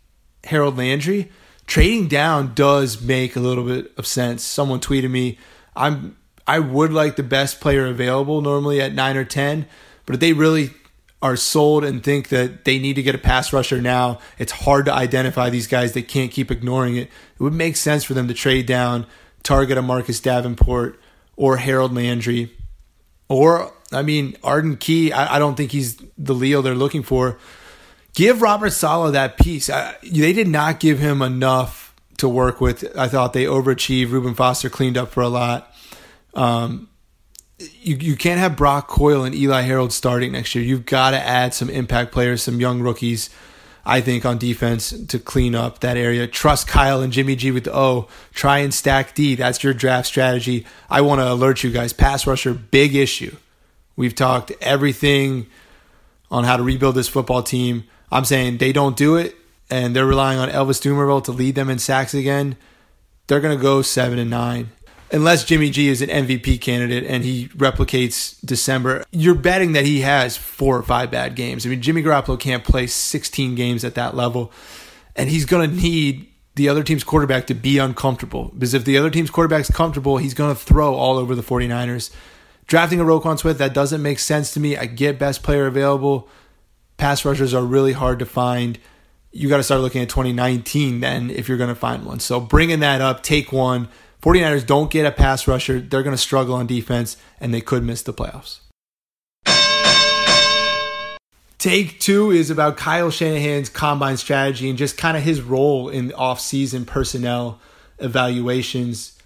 Harold 0.44 0.78
Landry, 0.78 1.32
trading 1.68 2.10
down 2.10 2.54
does 2.54 3.02
make 3.02 3.36
a 3.38 3.40
little 3.40 3.64
bit 3.64 3.94
of 3.98 4.06
sense. 4.06 4.44
Someone 4.44 4.82
tweeted 4.82 5.10
me, 5.10 5.38
I'm 5.76 6.18
I 6.48 6.60
would 6.60 6.92
like 6.92 7.16
the 7.16 7.24
best 7.24 7.62
player 7.62 7.88
available 7.88 8.42
normally 8.42 8.82
at 8.82 8.94
9 8.94 9.16
or 9.16 9.24
10, 9.24 9.68
but 10.06 10.16
if 10.16 10.20
they 10.20 10.34
really 10.34 10.72
are 11.22 11.36
sold 11.36 11.84
and 11.84 12.04
think 12.04 12.30
that 12.30 12.66
they 12.66 12.80
need 12.80 12.96
to 12.96 13.04
get 13.04 13.14
a 13.14 13.20
pass 13.20 13.54
rusher 13.54 13.80
now, 13.80 14.20
it's 14.40 14.52
hard 14.52 14.86
to 14.86 14.94
identify 14.94 15.50
these 15.50 15.68
guys. 15.68 15.94
They 15.94 16.02
can't 16.02 16.32
keep 16.32 16.50
ignoring 16.50 16.98
it. 16.98 17.08
It 17.08 17.44
would 17.44 17.54
make 17.54 17.76
sense 17.76 18.04
for 18.04 18.16
them 18.16 18.28
to 18.28 18.34
trade 18.34 18.66
down, 18.66 19.06
target 19.44 19.78
a 19.78 19.82
Marcus 19.82 20.20
Davenport 20.20 21.00
or 21.36 21.58
Harold 21.58 21.94
Landry, 21.94 22.52
or 23.30 23.74
I 23.92 24.02
mean 24.02 24.36
Arden 24.44 24.78
Key. 24.78 25.12
I, 25.12 25.36
I 25.36 25.40
don't 25.40 25.56
think 25.56 25.72
he's 25.72 25.98
the 26.18 26.34
Leo 26.34 26.62
they're 26.62 26.76
looking 26.76 27.04
for. 27.04 27.38
Give 28.14 28.42
Robert 28.42 28.72
Saleh 28.72 29.14
that 29.14 29.38
piece. 29.38 29.70
I, 29.70 29.96
they 30.04 30.34
did 30.34 30.48
not 30.48 30.80
give 30.80 31.00
him 31.00 31.22
enough 31.22 31.96
to 32.18 32.28
work 32.28 32.60
with. 32.62 32.86
I 32.98 33.08
thought 33.08 33.34
they 33.34 33.46
overachieved. 33.46 34.12
Reuben 34.12 34.36
Foster 34.36 34.70
cleaned 34.70 34.98
up 34.98 35.12
for 35.12 35.24
a 35.24 35.30
lot. 35.30 35.74
Um, 36.34 36.90
you, 37.58 37.96
you 37.96 38.16
can't 38.16 38.40
have 38.40 38.56
Brock 38.56 38.88
Coyle 38.88 39.24
and 39.24 39.36
Eli 39.36 39.62
Harold 39.62 39.94
starting 39.94 40.32
next 40.32 40.54
year. 40.56 40.64
You've 40.64 40.86
got 40.86 41.12
to 41.12 41.20
add 41.20 41.54
some 41.54 41.70
impact 41.70 42.12
players, 42.12 42.44
some 42.44 42.60
young 42.60 42.82
rookies, 42.82 43.30
I 43.86 44.02
think, 44.02 44.26
on 44.26 44.38
defense 44.38 44.92
to 45.08 45.20
clean 45.20 45.56
up 45.56 45.80
that 45.80 45.98
area. 45.98 46.28
Trust 46.28 46.68
Kyle 46.68 47.02
and 47.02 47.12
Jimmy 47.12 47.36
G 47.36 47.52
with 47.52 47.64
the 47.64 47.76
O. 47.76 48.08
Try 48.34 48.60
and 48.60 48.74
stack 48.74 49.16
D. 49.16 49.36
That's 49.36 49.64
your 49.64 49.74
draft 49.74 50.08
strategy. 50.08 50.66
I 50.90 51.02
want 51.02 51.22
to 51.22 51.32
alert 51.32 51.64
you 51.64 51.72
guys 51.72 51.94
pass 51.94 52.28
rusher, 52.28 52.54
big 52.54 52.96
issue. 52.96 53.36
We've 53.96 54.16
talked 54.16 54.52
everything 54.62 55.48
on 56.30 56.44
how 56.44 56.58
to 56.58 56.64
rebuild 56.64 56.96
this 56.96 57.08
football 57.08 57.44
team. 57.44 57.86
I'm 58.12 58.26
saying 58.26 58.58
they 58.58 58.72
don't 58.72 58.96
do 58.96 59.16
it, 59.16 59.36
and 59.70 59.96
they're 59.96 60.06
relying 60.06 60.40
on 60.40 60.50
Elvis 60.50 60.82
Dumervil 60.82 61.24
to 61.26 61.32
lead 61.32 61.56
them 61.56 61.70
in 61.70 61.80
sacks 61.80 62.14
again. 62.14 62.58
They're 63.28 63.40
going 63.40 63.58
to 63.58 63.62
go 63.62 63.82
seven 63.82 64.20
and 64.20 64.30
nine 64.30 64.72
unless 65.12 65.44
Jimmy 65.44 65.70
G 65.70 65.90
is 65.90 66.02
an 66.02 66.10
MVP 66.10 66.62
candidate 66.62 67.04
and 67.06 67.24
he 67.24 67.48
replicates 67.50 68.36
December, 68.46 69.04
you're 69.12 69.36
betting 69.36 69.74
that 69.74 69.86
he 69.86 70.02
has 70.02 70.38
four 70.38 70.78
or 70.78 70.84
five 70.84 71.12
bad 71.12 71.36
games. 71.36 71.66
I 71.66 71.70
mean, 71.70 71.82
Jimmy 71.82 72.02
Garoppolo 72.02 72.40
can't 72.40 72.64
play 72.64 72.88
16 72.88 73.56
games 73.56 73.84
at 73.84 73.96
that 73.96 74.16
level, 74.16 74.52
and 75.16 75.30
he's 75.30 75.46
going 75.46 75.70
to 75.70 75.76
need 75.76 76.28
the 76.56 76.70
other 76.70 76.84
team's 76.84 77.04
quarterback 77.04 77.48
to 77.48 77.54
be 77.54 77.78
uncomfortable 77.78 78.52
because 78.54 78.74
if 78.74 78.84
the 78.86 78.98
other 78.98 79.10
team's 79.10 79.30
quarterback's 79.30 79.72
comfortable, 79.72 80.18
he's 80.18 80.34
going 80.34 80.54
to 80.54 80.62
throw 80.62 80.96
all 80.96 81.18
over 81.18 81.36
the 81.36 81.44
49ers. 81.44 82.14
Drafting 82.68 83.00
a 83.00 83.04
Roquan 83.04 83.40
Smith, 83.40 83.58
that 83.58 83.74
doesn't 83.74 84.02
make 84.02 84.20
sense 84.20 84.54
to 84.54 84.60
me. 84.60 84.78
I 84.78 84.86
get 84.86 85.20
best 85.20 85.44
player 85.44 85.66
available. 85.68 86.30
Pass 86.98 87.26
rushers 87.26 87.54
are 87.54 87.64
really 87.64 87.94
hard 87.94 88.20
to 88.20 88.26
find. 88.26 88.80
You 89.32 89.50
got 89.50 89.58
to 89.58 89.64
start 89.64 89.82
looking 89.82 90.02
at 90.02 90.10
2019 90.10 91.00
then 91.00 91.30
if 91.30 91.48
you're 91.48 91.58
going 91.58 91.70
to 91.70 91.76
find 91.76 92.06
one. 92.06 92.20
So 92.20 92.40
bringing 92.40 92.82
that 92.82 93.02
up, 93.02 93.24
take 93.24 93.52
one 93.52 93.88
49ers 94.22 94.66
don't 94.66 94.92
get 94.92 95.06
a 95.06 95.12
pass 95.12 95.48
rusher, 95.48 95.80
they're 95.80 96.04
going 96.04 96.16
to 96.16 96.22
struggle 96.22 96.54
on 96.54 96.68
defense 96.68 97.18
and 97.40 97.54
they 97.54 97.62
could 97.62 97.84
miss 97.84 98.04
the 98.04 98.14
playoffs. 98.14 98.60
Take 101.58 102.00
two 102.00 102.32
is 102.32 102.50
about 102.50 102.78
Kyle 102.78 103.12
Shanahan's 103.12 103.70
combine 103.70 104.18
strategy 104.18 104.70
and 104.70 104.78
just 104.78 104.98
kind 104.98 105.16
of 105.16 105.24
his 105.24 105.42
role 105.42 105.90
in 105.90 106.10
offseason 106.10 106.88
personnel 106.88 107.60
evaluations. 108.00 109.18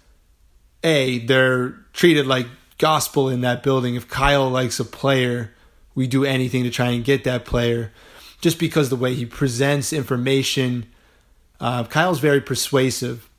A, 0.82 1.18
they're 1.20 1.70
treated 1.92 2.26
like 2.26 2.46
gospel 2.78 3.30
in 3.30 3.40
that 3.40 3.62
building. 3.62 3.94
If 3.94 4.08
Kyle 4.08 4.50
likes 4.50 4.78
a 4.78 4.84
player, 4.84 5.54
we 5.94 6.06
do 6.06 6.24
anything 6.24 6.64
to 6.64 6.70
try 6.70 6.88
and 6.88 7.04
get 7.04 7.24
that 7.24 7.46
player 7.46 7.90
just 8.42 8.58
because 8.58 8.90
the 8.90 8.96
way 8.96 9.14
he 9.14 9.24
presents 9.24 9.94
information. 9.94 10.86
Uh, 11.58 11.84
Kyle's 11.84 12.20
very 12.20 12.42
persuasive. 12.42 13.30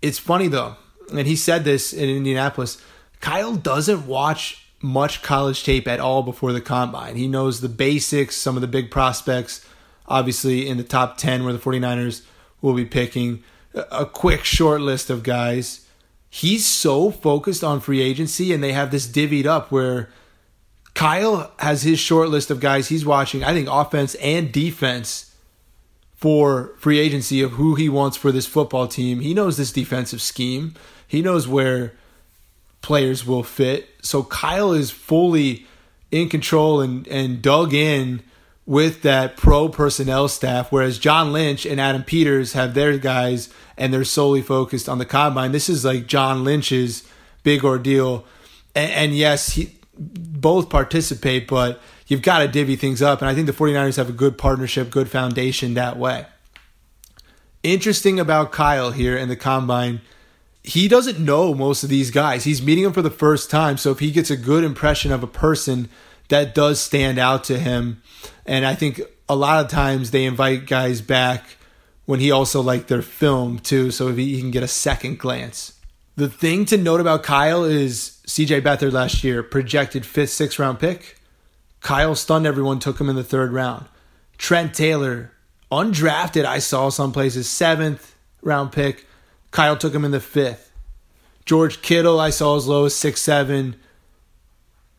It's 0.00 0.18
funny 0.18 0.48
though 0.48 0.76
and 1.18 1.26
he 1.26 1.36
said 1.36 1.64
this 1.64 1.92
in 1.92 2.08
Indianapolis. 2.08 2.80
Kyle 3.20 3.54
doesn't 3.54 4.06
watch 4.06 4.66
much 4.80 5.22
college 5.22 5.62
tape 5.62 5.86
at 5.86 6.00
all 6.00 6.22
before 6.22 6.52
the 6.52 6.60
combine. 6.60 7.16
He 7.16 7.28
knows 7.28 7.60
the 7.60 7.68
basics, 7.68 8.36
some 8.36 8.56
of 8.56 8.60
the 8.60 8.68
big 8.68 8.90
prospects, 8.90 9.64
obviously 10.08 10.68
in 10.68 10.76
the 10.76 10.84
top 10.84 11.16
10 11.16 11.44
where 11.44 11.52
the 11.52 11.58
49ers 11.58 12.22
will 12.60 12.74
be 12.74 12.84
picking 12.84 13.42
a 13.74 14.04
quick 14.04 14.44
short 14.44 14.80
list 14.80 15.08
of 15.08 15.22
guys. 15.22 15.86
He's 16.28 16.66
so 16.66 17.10
focused 17.10 17.62
on 17.62 17.80
free 17.80 18.00
agency 18.00 18.52
and 18.52 18.62
they 18.62 18.72
have 18.72 18.90
this 18.90 19.06
divvied 19.06 19.46
up 19.46 19.70
where 19.70 20.10
Kyle 20.94 21.52
has 21.58 21.82
his 21.82 21.98
short 21.98 22.28
list 22.28 22.50
of 22.50 22.60
guys 22.60 22.88
he's 22.88 23.06
watching, 23.06 23.44
I 23.44 23.52
think 23.52 23.68
offense 23.70 24.14
and 24.16 24.52
defense 24.52 25.34
for 26.14 26.72
free 26.78 26.98
agency 26.98 27.42
of 27.42 27.52
who 27.52 27.74
he 27.74 27.88
wants 27.88 28.16
for 28.16 28.30
this 28.30 28.46
football 28.46 28.86
team. 28.86 29.20
He 29.20 29.34
knows 29.34 29.56
this 29.56 29.72
defensive 29.72 30.22
scheme. 30.22 30.74
He 31.12 31.20
knows 31.20 31.46
where 31.46 31.92
players 32.80 33.26
will 33.26 33.42
fit. 33.42 33.86
So 34.00 34.22
Kyle 34.22 34.72
is 34.72 34.90
fully 34.90 35.66
in 36.10 36.30
control 36.30 36.80
and, 36.80 37.06
and 37.06 37.42
dug 37.42 37.74
in 37.74 38.22
with 38.64 39.02
that 39.02 39.36
pro 39.36 39.68
personnel 39.68 40.28
staff, 40.28 40.72
whereas 40.72 40.98
John 40.98 41.30
Lynch 41.30 41.66
and 41.66 41.78
Adam 41.78 42.02
Peters 42.02 42.54
have 42.54 42.72
their 42.72 42.96
guys 42.96 43.50
and 43.76 43.92
they're 43.92 44.04
solely 44.04 44.40
focused 44.40 44.88
on 44.88 44.96
the 44.96 45.04
combine. 45.04 45.52
This 45.52 45.68
is 45.68 45.84
like 45.84 46.06
John 46.06 46.44
Lynch's 46.44 47.06
big 47.42 47.62
ordeal. 47.62 48.24
And, 48.74 48.90
and 48.92 49.14
yes, 49.14 49.50
he, 49.50 49.70
both 49.92 50.70
participate, 50.70 51.46
but 51.46 51.78
you've 52.06 52.22
got 52.22 52.38
to 52.38 52.48
divvy 52.48 52.76
things 52.76 53.02
up. 53.02 53.20
And 53.20 53.28
I 53.28 53.34
think 53.34 53.46
the 53.46 53.52
49ers 53.52 53.98
have 53.98 54.08
a 54.08 54.12
good 54.12 54.38
partnership, 54.38 54.88
good 54.88 55.10
foundation 55.10 55.74
that 55.74 55.98
way. 55.98 56.24
Interesting 57.62 58.18
about 58.18 58.50
Kyle 58.50 58.92
here 58.92 59.14
in 59.14 59.28
the 59.28 59.36
combine 59.36 60.00
he 60.64 60.88
doesn't 60.88 61.18
know 61.18 61.54
most 61.54 61.82
of 61.82 61.90
these 61.90 62.10
guys. 62.10 62.44
He's 62.44 62.62
meeting 62.62 62.84
them 62.84 62.92
for 62.92 63.02
the 63.02 63.10
first 63.10 63.50
time. 63.50 63.76
So 63.76 63.90
if 63.90 63.98
he 63.98 64.10
gets 64.10 64.30
a 64.30 64.36
good 64.36 64.64
impression 64.64 65.12
of 65.12 65.22
a 65.22 65.26
person, 65.28 65.88
that 66.28 66.54
does 66.54 66.80
stand 66.80 67.18
out 67.18 67.44
to 67.44 67.58
him. 67.58 68.02
And 68.46 68.64
I 68.64 68.74
think 68.74 69.00
a 69.28 69.36
lot 69.36 69.64
of 69.64 69.70
times 69.70 70.10
they 70.10 70.24
invite 70.24 70.66
guys 70.66 71.00
back 71.00 71.56
when 72.04 72.20
he 72.20 72.30
also 72.30 72.60
liked 72.60 72.88
their 72.88 73.02
film 73.02 73.58
too. 73.58 73.90
So 73.90 74.12
he 74.12 74.40
can 74.40 74.50
get 74.50 74.62
a 74.62 74.68
second 74.68 75.18
glance. 75.18 75.78
The 76.14 76.28
thing 76.28 76.64
to 76.66 76.76
note 76.76 77.00
about 77.00 77.22
Kyle 77.22 77.64
is 77.64 78.18
CJ 78.26 78.60
Beathard 78.60 78.92
last 78.92 79.24
year, 79.24 79.42
projected 79.42 80.06
fifth, 80.06 80.30
sixth 80.30 80.58
round 80.58 80.78
pick. 80.78 81.18
Kyle 81.80 82.14
stunned 82.14 82.46
everyone, 82.46 82.78
took 82.78 83.00
him 83.00 83.08
in 83.08 83.16
the 83.16 83.24
third 83.24 83.52
round. 83.52 83.86
Trent 84.38 84.74
Taylor, 84.74 85.32
undrafted, 85.72 86.44
I 86.44 86.58
saw 86.58 86.90
some 86.90 87.12
places, 87.12 87.48
seventh 87.48 88.14
round 88.42 88.72
pick. 88.72 89.06
Kyle 89.52 89.76
took 89.76 89.94
him 89.94 90.04
in 90.04 90.10
the 90.10 90.20
fifth. 90.20 90.72
George 91.44 91.82
Kittle, 91.82 92.18
I 92.18 92.30
saw 92.30 92.56
as 92.56 92.66
low 92.66 92.86
as 92.86 92.94
six 92.94 93.20
seven. 93.20 93.76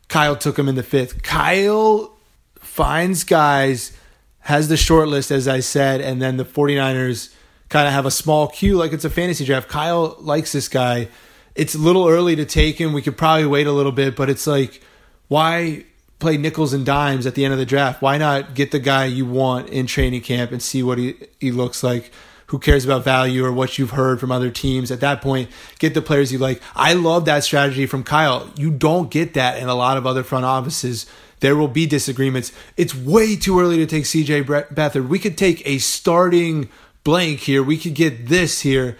Kyle 0.07 0.35
took 0.35 0.57
him 0.57 0.69
in 0.69 0.75
the 0.75 0.83
fifth. 0.83 1.23
Kyle 1.23 2.15
finds 2.55 3.23
guys, 3.23 3.97
has 4.39 4.67
the 4.67 4.77
short 4.77 5.09
list, 5.09 5.31
as 5.31 5.47
I 5.47 5.59
said, 5.59 6.01
and 6.01 6.21
then 6.21 6.37
the 6.37 6.45
49ers 6.45 7.33
kind 7.69 7.87
of 7.87 7.93
have 7.93 8.05
a 8.05 8.11
small 8.11 8.47
queue 8.47 8.77
like 8.77 8.93
it's 8.93 9.05
a 9.05 9.09
fantasy 9.09 9.45
draft. 9.45 9.69
Kyle 9.69 10.15
likes 10.19 10.51
this 10.51 10.67
guy. 10.67 11.07
It's 11.55 11.75
a 11.75 11.79
little 11.79 12.07
early 12.07 12.35
to 12.35 12.45
take 12.45 12.79
him. 12.79 12.93
We 12.93 13.01
could 13.01 13.17
probably 13.17 13.45
wait 13.45 13.67
a 13.67 13.71
little 13.71 13.91
bit, 13.91 14.15
but 14.15 14.29
it's 14.29 14.45
like, 14.45 14.81
why 15.27 15.85
play 16.19 16.37
nickels 16.37 16.73
and 16.73 16.85
dimes 16.85 17.25
at 17.25 17.35
the 17.35 17.43
end 17.43 17.53
of 17.53 17.59
the 17.59 17.65
draft? 17.65 18.01
Why 18.01 18.17
not 18.17 18.53
get 18.53 18.71
the 18.71 18.79
guy 18.79 19.05
you 19.05 19.25
want 19.25 19.69
in 19.69 19.87
training 19.87 20.21
camp 20.21 20.51
and 20.51 20.61
see 20.61 20.83
what 20.83 20.97
he, 20.97 21.15
he 21.39 21.51
looks 21.51 21.81
like? 21.83 22.11
Who 22.47 22.59
cares 22.59 22.85
about 22.85 23.03
value 23.03 23.45
or 23.45 23.51
what 23.51 23.77
you've 23.77 23.91
heard 23.91 24.19
from 24.19 24.31
other 24.31 24.49
teams. 24.49 24.91
At 24.91 24.99
that 24.99 25.21
point, 25.21 25.49
get 25.79 25.93
the 25.93 26.01
players 26.01 26.31
you 26.31 26.37
like. 26.37 26.61
I 26.75 26.93
love 26.93 27.25
that 27.25 27.43
strategy 27.43 27.85
from 27.85 28.03
Kyle. 28.03 28.49
You 28.55 28.71
don't 28.71 29.09
get 29.09 29.33
that 29.33 29.57
in 29.57 29.69
a 29.69 29.75
lot 29.75 29.97
of 29.97 30.05
other 30.05 30.23
front 30.23 30.45
offices. 30.45 31.05
There 31.39 31.55
will 31.55 31.67
be 31.67 31.85
disagreements. 31.85 32.51
It's 32.77 32.95
way 32.95 33.35
too 33.35 33.59
early 33.59 33.77
to 33.77 33.85
take 33.85 34.05
CJ 34.05 34.45
Beathard. 34.45 35.07
We 35.07 35.19
could 35.19 35.37
take 35.37 35.67
a 35.67 35.77
starting 35.77 36.69
blank 37.03 37.39
here. 37.39 37.61
We 37.61 37.77
could 37.77 37.95
get 37.95 38.27
this 38.27 38.61
here. 38.61 38.97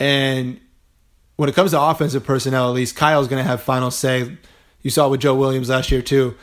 And 0.00 0.58
when 1.36 1.48
it 1.48 1.54
comes 1.54 1.72
to 1.72 1.80
offensive 1.80 2.24
personnel, 2.24 2.68
at 2.68 2.74
least 2.74 2.96
Kyle's 2.96 3.28
going 3.28 3.42
to 3.42 3.48
have 3.48 3.62
final 3.62 3.90
say. 3.90 4.38
You 4.80 4.90
saw 4.90 5.08
with 5.08 5.20
Joe 5.20 5.34
Williams 5.34 5.68
last 5.68 5.90
year, 5.90 6.02
too. 6.02 6.34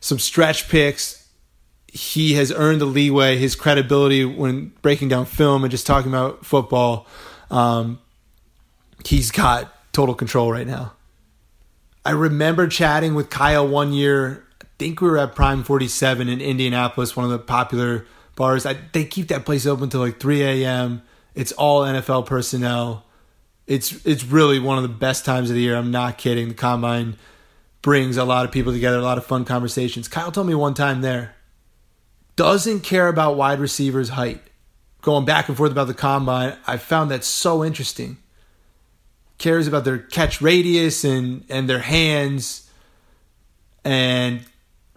Some 0.00 0.18
stretch 0.18 0.68
picks. 0.68 1.17
He 1.92 2.34
has 2.34 2.52
earned 2.52 2.80
the 2.80 2.86
leeway, 2.86 3.38
his 3.38 3.56
credibility 3.56 4.24
when 4.24 4.72
breaking 4.82 5.08
down 5.08 5.24
film 5.24 5.64
and 5.64 5.70
just 5.70 5.86
talking 5.86 6.10
about 6.10 6.44
football. 6.44 7.06
Um, 7.50 7.98
he's 9.06 9.30
got 9.30 9.72
total 9.92 10.14
control 10.14 10.52
right 10.52 10.66
now. 10.66 10.92
I 12.04 12.12
remember 12.12 12.68
chatting 12.68 13.14
with 13.14 13.30
Kyle 13.30 13.66
one 13.66 13.92
year. 13.92 14.44
I 14.62 14.66
think 14.78 15.00
we 15.00 15.08
were 15.08 15.18
at 15.18 15.34
Prime 15.34 15.64
47 15.64 16.28
in 16.28 16.40
Indianapolis, 16.40 17.16
one 17.16 17.24
of 17.24 17.30
the 17.30 17.38
popular 17.38 18.06
bars. 18.36 18.64
I, 18.64 18.76
they 18.92 19.04
keep 19.04 19.28
that 19.28 19.44
place 19.44 19.66
open 19.66 19.90
till 19.90 20.00
like 20.00 20.20
3 20.20 20.42
a.m. 20.42 21.02
It's 21.34 21.52
all 21.52 21.82
NFL 21.82 22.26
personnel. 22.26 23.04
It's 23.66 24.06
it's 24.06 24.24
really 24.24 24.58
one 24.58 24.78
of 24.78 24.82
the 24.82 24.88
best 24.88 25.24
times 25.24 25.50
of 25.50 25.56
the 25.56 25.60
year. 25.62 25.76
I'm 25.76 25.90
not 25.90 26.16
kidding. 26.16 26.48
The 26.48 26.54
combine 26.54 27.16
brings 27.82 28.16
a 28.16 28.24
lot 28.24 28.46
of 28.46 28.52
people 28.52 28.72
together, 28.72 28.96
a 28.96 29.02
lot 29.02 29.18
of 29.18 29.26
fun 29.26 29.44
conversations. 29.44 30.08
Kyle 30.08 30.32
told 30.32 30.46
me 30.46 30.54
one 30.54 30.74
time 30.74 31.02
there 31.02 31.34
doesn't 32.38 32.80
care 32.80 33.08
about 33.08 33.36
wide 33.36 33.58
receivers' 33.58 34.10
height. 34.10 34.40
Going 35.02 35.24
back 35.24 35.48
and 35.48 35.56
forth 35.56 35.72
about 35.72 35.88
the 35.88 35.94
combine, 35.94 36.56
I 36.68 36.76
found 36.76 37.10
that 37.10 37.24
so 37.24 37.64
interesting. 37.64 38.18
Cares 39.38 39.66
about 39.66 39.84
their 39.84 39.98
catch 39.98 40.40
radius 40.40 41.04
and 41.04 41.44
and 41.48 41.68
their 41.68 41.80
hands 41.80 42.70
and 43.84 44.44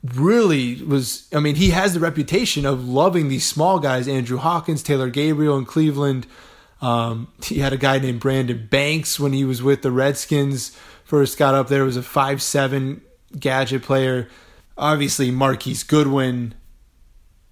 really 0.03 0.83
was 0.83 1.27
I 1.33 1.39
mean, 1.39 1.55
he 1.55 1.71
has 1.71 1.95
the 1.95 1.99
reputation 1.99 2.63
of 2.65 2.87
loving 2.87 3.27
these 3.27 3.45
small 3.45 3.79
guys, 3.79 4.07
Andrew 4.07 4.37
Hawkins, 4.37 4.83
Taylor 4.83 5.09
Gabriel 5.09 5.57
in 5.57 5.65
Cleveland. 5.65 6.27
Um, 6.79 7.27
he 7.43 7.59
had 7.59 7.73
a 7.73 7.77
guy 7.77 7.97
named 7.97 8.19
Brandon 8.19 8.67
Banks 8.69 9.19
when 9.19 9.33
he 9.33 9.45
was 9.45 9.63
with 9.63 9.81
the 9.81 9.91
Redskins. 9.91 10.77
First 11.03 11.39
got 11.39 11.55
up 11.55 11.69
there 11.69 11.85
was 11.85 11.97
a 11.97 12.03
five 12.03 12.41
seven 12.41 13.01
gadget 13.39 13.81
player. 13.81 14.27
Obviously 14.77 15.31
Marquise 15.31 15.83
Goodwin, 15.83 16.53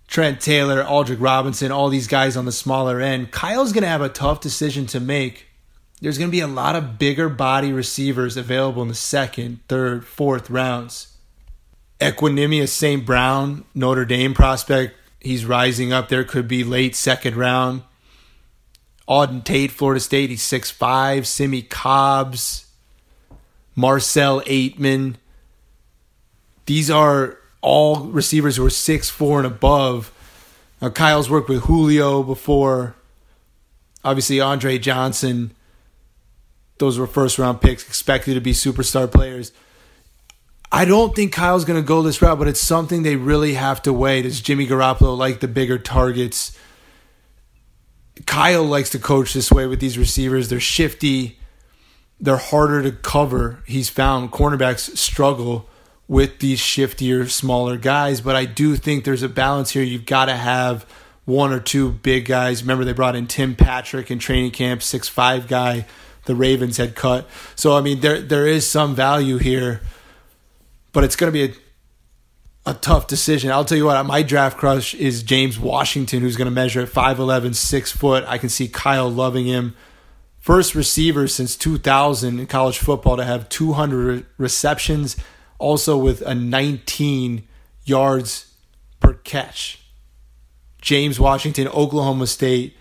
Trent 0.10 0.42
Taylor, 0.42 0.84
Aldrick 0.84 1.22
Robinson, 1.22 1.72
all 1.72 1.90
these 1.90 2.08
guys 2.08 2.36
on 2.36 2.46
the 2.46 2.52
smaller 2.52 3.00
end. 3.00 3.30
Kyle's 3.30 3.72
gonna 3.72 3.88
have 3.88 4.02
a 4.02 4.10
tough 4.10 4.42
decision 4.42 4.88
to 4.88 5.00
make. 5.00 5.46
There's 6.02 6.18
gonna 6.18 6.32
be 6.32 6.40
a 6.40 6.48
lot 6.48 6.76
of 6.76 6.98
bigger 6.98 7.30
body 7.30 7.72
receivers 7.72 8.36
available 8.36 8.82
in 8.82 8.88
the 8.88 8.96
second, 8.96 9.60
third, 9.68 10.08
fourth 10.08 10.50
rounds. 10.50 11.16
Equanimeous 12.00 12.70
St. 12.70 13.06
Brown, 13.06 13.66
Notre 13.76 14.06
Dame 14.06 14.34
prospect. 14.34 14.96
He's 15.20 15.46
rising 15.46 15.94
up 15.94 16.10
there, 16.10 16.24
could 16.24 16.48
be 16.48 16.64
late 16.64 16.96
second 16.96 17.36
round. 17.36 17.84
Auden 19.08 19.44
Tate, 19.44 19.72
Florida 19.72 20.00
State, 20.00 20.30
he's 20.32 20.42
6'5. 20.42 21.28
Simmie 21.28 21.62
Cobbs, 21.64 22.66
Marcel 23.76 24.42
Ateman. 24.42 25.16
These 26.66 26.90
are 26.90 27.39
all 27.62 28.06
receivers 28.06 28.56
who 28.56 28.66
are 28.66 28.72
six 28.72 29.10
four 29.10 29.40
and 29.40 29.48
above. 29.48 30.12
Now, 30.82 30.90
Kyle's 30.90 31.30
worked 31.30 31.50
with 31.50 31.64
Julio 31.64 32.24
before. 32.24 32.96
Obviously, 34.04 34.40
Andre 34.40 34.78
Johnson. 34.78 35.52
Those 36.78 36.98
were 36.98 37.08
first 37.08 37.38
round 37.38 37.60
picks, 37.60 37.86
expected 37.86 38.36
to 38.36 38.42
be 38.42 38.54
superstar 38.54 39.12
players. 39.12 39.52
I 40.72 40.86
don't 40.86 41.16
think 41.16 41.34
Kyle's 41.34 41.66
going 41.66 41.82
to 41.82 41.86
go 41.86 42.02
this 42.02 42.22
route, 42.22 42.40
but 42.40 42.48
it's 42.48 42.62
something 42.62 43.04
they 43.04 43.16
really 43.16 43.56
have 43.56 43.82
to 43.82 43.92
weigh. 43.92 44.22
Does 44.22 44.40
Jimmy 44.40 44.68
Garoppolo 44.68 45.18
like 45.18 45.40
the 45.40 45.48
bigger 45.48 45.78
targets? 45.80 46.58
Kyle 48.26 48.64
likes 48.64 48.92
to 48.92 49.00
coach 49.00 49.34
this 49.34 49.52
way 49.52 49.66
with 49.66 49.80
these 49.80 49.98
receivers. 49.98 50.50
They're 50.50 50.60
shifty, 50.60 51.40
they're 52.20 52.38
harder 52.38 52.84
to 52.84 52.92
cover. 52.92 53.64
He's 53.66 53.90
found 53.90 54.32
cornerbacks 54.32 54.96
struggle 54.96 55.68
with 56.10 56.40
these 56.40 56.60
shiftier, 56.60 57.30
smaller 57.30 57.78
guys, 57.78 58.20
but 58.20 58.36
I 58.36 58.44
do 58.44 58.76
think 58.76 59.06
there's 59.06 59.24
a 59.24 59.30
balance 59.30 59.72
here. 59.72 59.84
You've 59.84 60.06
got 60.06 60.26
to 60.26 60.36
have 60.36 60.86
one 61.24 61.54
or 61.54 61.62
two 61.62 61.92
big 61.92 62.26
guys. 62.26 62.64
Remember, 62.64 62.84
they 62.84 62.92
brought 62.92 63.16
in 63.16 63.28
Tim 63.28 63.56
Patrick 63.56 64.12
in 64.12 64.20
training 64.20 64.52
camp, 64.52 64.84
six 64.84 65.08
five 65.08 65.48
guy. 65.48 65.86
The 66.26 66.36
Ravens 66.36 66.76
had 66.76 66.96
cut. 66.96 67.28
So 67.56 67.78
I 67.78 67.82
mean, 67.82 68.02
there 68.02 68.20
there 68.20 68.46
is 68.46 68.68
some 68.68 68.94
value 68.94 69.38
here 69.38 69.82
but 70.92 71.04
it's 71.04 71.16
going 71.16 71.32
to 71.32 71.48
be 71.48 71.54
a, 72.66 72.72
a 72.72 72.74
tough 72.74 73.08
decision. 73.08 73.52
I'll 73.52 73.66
tell 73.66 73.78
you 73.78 73.86
what, 73.86 73.98
uh, 73.98 74.04
my 74.04 74.22
draft 74.22 74.58
crush 74.58 74.94
is 74.96 75.24
James 75.24 75.60
Washington, 75.60 76.22
who's 76.22 76.36
going 76.36 76.46
to 76.46 76.52
measure 76.52 76.82
at 76.82 76.90
5'11, 76.90 77.56
6 77.56 77.92
foot. 77.92 78.24
I 78.28 78.38
can 78.38 78.50
see 78.50 78.68
Kyle 78.68 79.10
loving 79.10 79.46
him. 79.46 79.76
First 80.40 80.74
receiver 80.74 81.28
since 81.28 81.56
2000 81.56 82.40
in 82.40 82.48
college 82.48 82.78
football 82.78 83.18
to 83.18 83.24
have 83.24 83.50
200 83.50 84.26
receptions, 84.38 85.18
also 85.60 85.98
with 85.98 86.22
a 86.22 86.34
19 86.34 87.48
yards 87.86 88.54
per 89.00 89.14
catch. 89.14 89.80
James 90.82 91.20
Washington, 91.20 91.68
Oklahoma 91.68 92.26
State. 92.26 92.76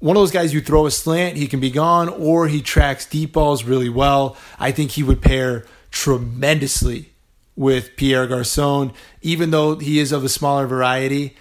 One 0.00 0.16
of 0.16 0.20
those 0.20 0.32
guys 0.32 0.52
you 0.52 0.60
throw 0.60 0.86
a 0.86 0.90
slant, 0.90 1.36
he 1.36 1.46
can 1.46 1.60
be 1.60 1.70
gone, 1.70 2.08
or 2.08 2.48
he 2.48 2.60
tracks 2.60 3.06
deep 3.06 3.32
balls 3.32 3.64
really 3.64 3.88
well. 3.88 4.36
I 4.58 4.72
think 4.72 4.92
he 4.92 5.02
would 5.02 5.22
pair 5.22 5.64
tremendously 5.90 7.10
with 7.54 7.96
Pierre 7.96 8.26
Garcon, 8.26 8.92
even 9.20 9.50
though 9.50 9.76
he 9.76 9.98
is 9.98 10.12
of 10.12 10.24
a 10.24 10.28
smaller 10.28 10.66
variety, 10.66 11.36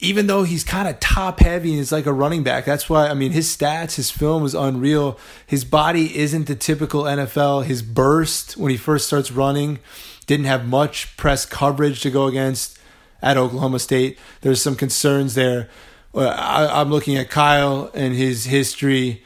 even 0.00 0.26
though 0.26 0.42
he's 0.42 0.64
kind 0.64 0.88
of 0.88 0.98
top 0.98 1.40
heavy 1.40 1.78
and 1.78 1.92
like 1.92 2.06
a 2.06 2.12
running 2.12 2.42
back. 2.42 2.64
That's 2.64 2.88
why, 2.88 3.08
I 3.08 3.14
mean, 3.14 3.32
his 3.32 3.54
stats, 3.54 3.96
his 3.96 4.10
film 4.10 4.44
is 4.44 4.54
unreal. 4.54 5.18
His 5.46 5.64
body 5.64 6.16
isn't 6.18 6.46
the 6.46 6.54
typical 6.54 7.02
NFL. 7.02 7.64
His 7.64 7.82
burst 7.82 8.56
when 8.56 8.70
he 8.70 8.78
first 8.78 9.06
starts 9.06 9.30
running 9.30 9.78
didn't 10.26 10.46
have 10.46 10.66
much 10.66 11.16
press 11.16 11.44
coverage 11.44 12.00
to 12.00 12.10
go 12.10 12.26
against 12.26 12.78
at 13.20 13.36
Oklahoma 13.36 13.78
State. 13.78 14.18
There's 14.40 14.62
some 14.62 14.74
concerns 14.74 15.34
there. 15.34 15.68
Uh, 16.14 16.28
I, 16.28 16.80
I'm 16.80 16.90
looking 16.90 17.16
at 17.16 17.28
Kyle 17.28 17.90
and 17.94 18.14
his 18.14 18.46
history. 18.46 19.22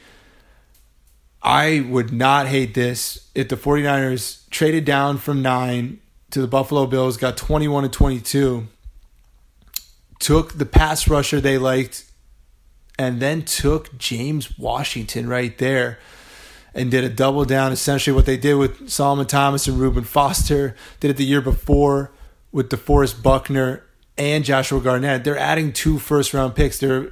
I 1.41 1.85
would 1.87 2.11
not 2.11 2.47
hate 2.47 2.73
this 2.73 3.29
if 3.33 3.47
the 3.47 3.55
49ers 3.55 4.49
traded 4.49 4.83
down 4.83 5.19
from 5.19 5.41
nine 5.41 5.99
to 6.31 6.41
the 6.41 6.47
Buffalo 6.47 6.85
Bills, 6.85 7.17
got 7.17 7.37
21 7.37 7.83
to 7.83 7.89
22, 7.89 8.67
took 10.19 10.57
the 10.57 10.65
pass 10.65 11.07
rusher 11.07 11.39
they 11.39 11.57
liked, 11.57 12.05
and 12.97 13.21
then 13.21 13.43
took 13.43 13.97
James 13.97 14.57
Washington 14.57 15.27
right 15.27 15.57
there 15.57 15.99
and 16.73 16.91
did 16.91 17.03
a 17.03 17.09
double 17.09 17.45
down. 17.45 17.71
Essentially, 17.71 18.15
what 18.15 18.25
they 18.25 18.37
did 18.37 18.55
with 18.55 18.89
Solomon 18.89 19.25
Thomas 19.25 19.67
and 19.67 19.79
Reuben 19.79 20.03
Foster 20.03 20.75
did 20.99 21.11
it 21.11 21.17
the 21.17 21.25
year 21.25 21.41
before 21.41 22.11
with 22.51 22.69
DeForest 22.69 23.21
Buckner 23.21 23.83
and 24.17 24.43
Joshua 24.43 24.79
Garnett. 24.79 25.23
They're 25.23 25.37
adding 25.37 25.73
two 25.73 25.99
first 25.99 26.33
round 26.33 26.55
picks. 26.55 26.79
They're 26.79 27.11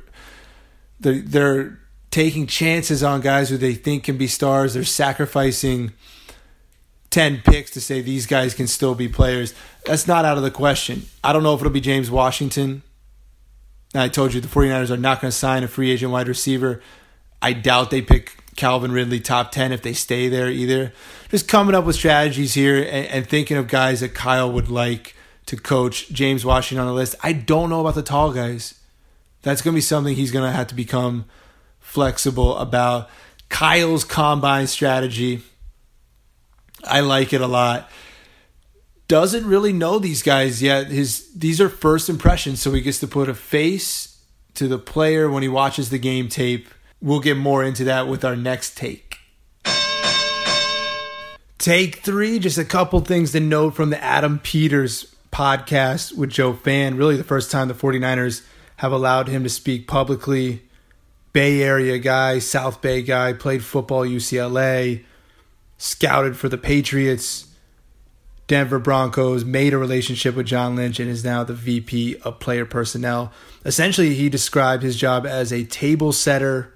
they're, 0.99 1.19
they're 1.21 1.79
taking 2.11 2.47
chances 2.47 3.03
on 3.03 3.21
guys 3.21 3.49
who 3.49 3.57
they 3.57 3.73
think 3.73 4.03
can 4.03 4.17
be 4.17 4.27
stars. 4.27 4.73
They're 4.73 4.83
sacrificing 4.83 5.91
10 7.09 7.41
picks 7.43 7.71
to 7.71 7.81
say 7.81 8.01
these 8.01 8.25
guys 8.25 8.53
can 8.53 8.67
still 8.67 8.95
be 8.95 9.07
players. 9.07 9.53
That's 9.85 10.07
not 10.07 10.23
out 10.23 10.37
of 10.37 10.43
the 10.43 10.51
question. 10.51 11.03
I 11.23 11.33
don't 11.33 11.43
know 11.43 11.53
if 11.53 11.59
it'll 11.59 11.71
be 11.71 11.81
James 11.81 12.09
Washington. 12.09 12.83
I 14.01 14.07
told 14.07 14.33
you 14.33 14.41
the 14.41 14.47
49ers 14.47 14.89
are 14.89 14.97
not 14.97 15.21
going 15.21 15.31
to 15.31 15.37
sign 15.37 15.63
a 15.63 15.67
free 15.67 15.91
agent 15.91 16.11
wide 16.11 16.27
receiver. 16.27 16.81
I 17.41 17.53
doubt 17.53 17.91
they 17.91 18.01
pick 18.01 18.37
Calvin 18.55 18.91
Ridley 18.91 19.19
top 19.19 19.51
10 19.51 19.71
if 19.71 19.81
they 19.81 19.93
stay 19.93 20.29
there 20.29 20.49
either. 20.49 20.93
Just 21.29 21.47
coming 21.47 21.75
up 21.75 21.85
with 21.85 21.95
strategies 21.95 22.53
here 22.53 22.77
and, 22.77 23.07
and 23.07 23.27
thinking 23.27 23.57
of 23.57 23.67
guys 23.67 23.99
that 23.99 24.13
Kyle 24.13 24.51
would 24.51 24.69
like 24.69 25.15
to 25.45 25.57
coach. 25.57 26.09
James 26.09 26.45
Washington 26.45 26.81
on 26.81 26.87
the 26.87 26.93
list. 26.93 27.15
I 27.21 27.33
don't 27.33 27.69
know 27.69 27.81
about 27.81 27.95
the 27.95 28.03
tall 28.03 28.31
guys. 28.31 28.79
That's 29.41 29.61
going 29.61 29.73
to 29.73 29.77
be 29.77 29.81
something 29.81 30.15
he's 30.15 30.31
going 30.31 30.45
to 30.45 30.55
have 30.55 30.67
to 30.67 30.75
become 30.75 31.25
flexible 31.79 32.57
about. 32.57 33.09
Kyle's 33.49 34.03
combine 34.03 34.67
strategy 34.67 35.43
I 36.85 36.99
like 36.99 37.33
it 37.33 37.41
a 37.41 37.47
lot. 37.47 37.89
Doesn't 39.13 39.45
really 39.45 39.73
know 39.73 39.99
these 39.99 40.23
guys 40.23 40.63
yet. 40.63 40.87
His 40.87 41.31
these 41.35 41.61
are 41.61 41.69
first 41.69 42.09
impressions, 42.09 42.63
so 42.63 42.73
he 42.73 42.81
gets 42.81 42.99
to 43.01 43.07
put 43.07 43.29
a 43.29 43.35
face 43.35 44.19
to 44.55 44.67
the 44.67 44.79
player 44.79 45.29
when 45.29 45.43
he 45.43 45.49
watches 45.49 45.91
the 45.91 45.99
game 45.99 46.29
tape. 46.29 46.67
We'll 46.99 47.19
get 47.19 47.37
more 47.37 47.63
into 47.63 47.83
that 47.83 48.07
with 48.07 48.25
our 48.25 48.35
next 48.35 48.75
take. 48.75 49.19
Take 51.59 51.97
three, 51.97 52.39
just 52.39 52.57
a 52.57 52.65
couple 52.65 53.01
things 53.01 53.33
to 53.33 53.39
note 53.39 53.75
from 53.75 53.91
the 53.91 54.03
Adam 54.03 54.39
Peters 54.39 55.13
podcast 55.31 56.17
with 56.17 56.31
Joe 56.31 56.53
Fann. 56.53 56.97
Really, 56.97 57.15
the 57.15 57.23
first 57.23 57.51
time 57.51 57.67
the 57.67 57.75
49ers 57.75 58.41
have 58.77 58.91
allowed 58.91 59.27
him 59.27 59.43
to 59.43 59.49
speak 59.49 59.87
publicly. 59.87 60.63
Bay 61.33 61.61
Area 61.61 61.99
guy, 61.99 62.39
South 62.39 62.81
Bay 62.81 63.03
guy, 63.03 63.33
played 63.33 63.63
football 63.63 64.07
UCLA, 64.07 65.03
scouted 65.77 66.35
for 66.35 66.49
the 66.49 66.57
Patriots. 66.57 67.52
Denver 68.47 68.79
Broncos, 68.79 69.45
made 69.45 69.73
a 69.73 69.77
relationship 69.77 70.35
with 70.35 70.45
John 70.45 70.75
Lynch, 70.75 70.99
and 70.99 71.09
is 71.09 71.23
now 71.23 71.43
the 71.43 71.53
VP 71.53 72.17
of 72.23 72.39
player 72.39 72.65
personnel. 72.65 73.31
Essentially, 73.65 74.13
he 74.15 74.29
described 74.29 74.83
his 74.83 74.95
job 74.95 75.25
as 75.25 75.53
a 75.53 75.63
table 75.65 76.11
setter. 76.11 76.73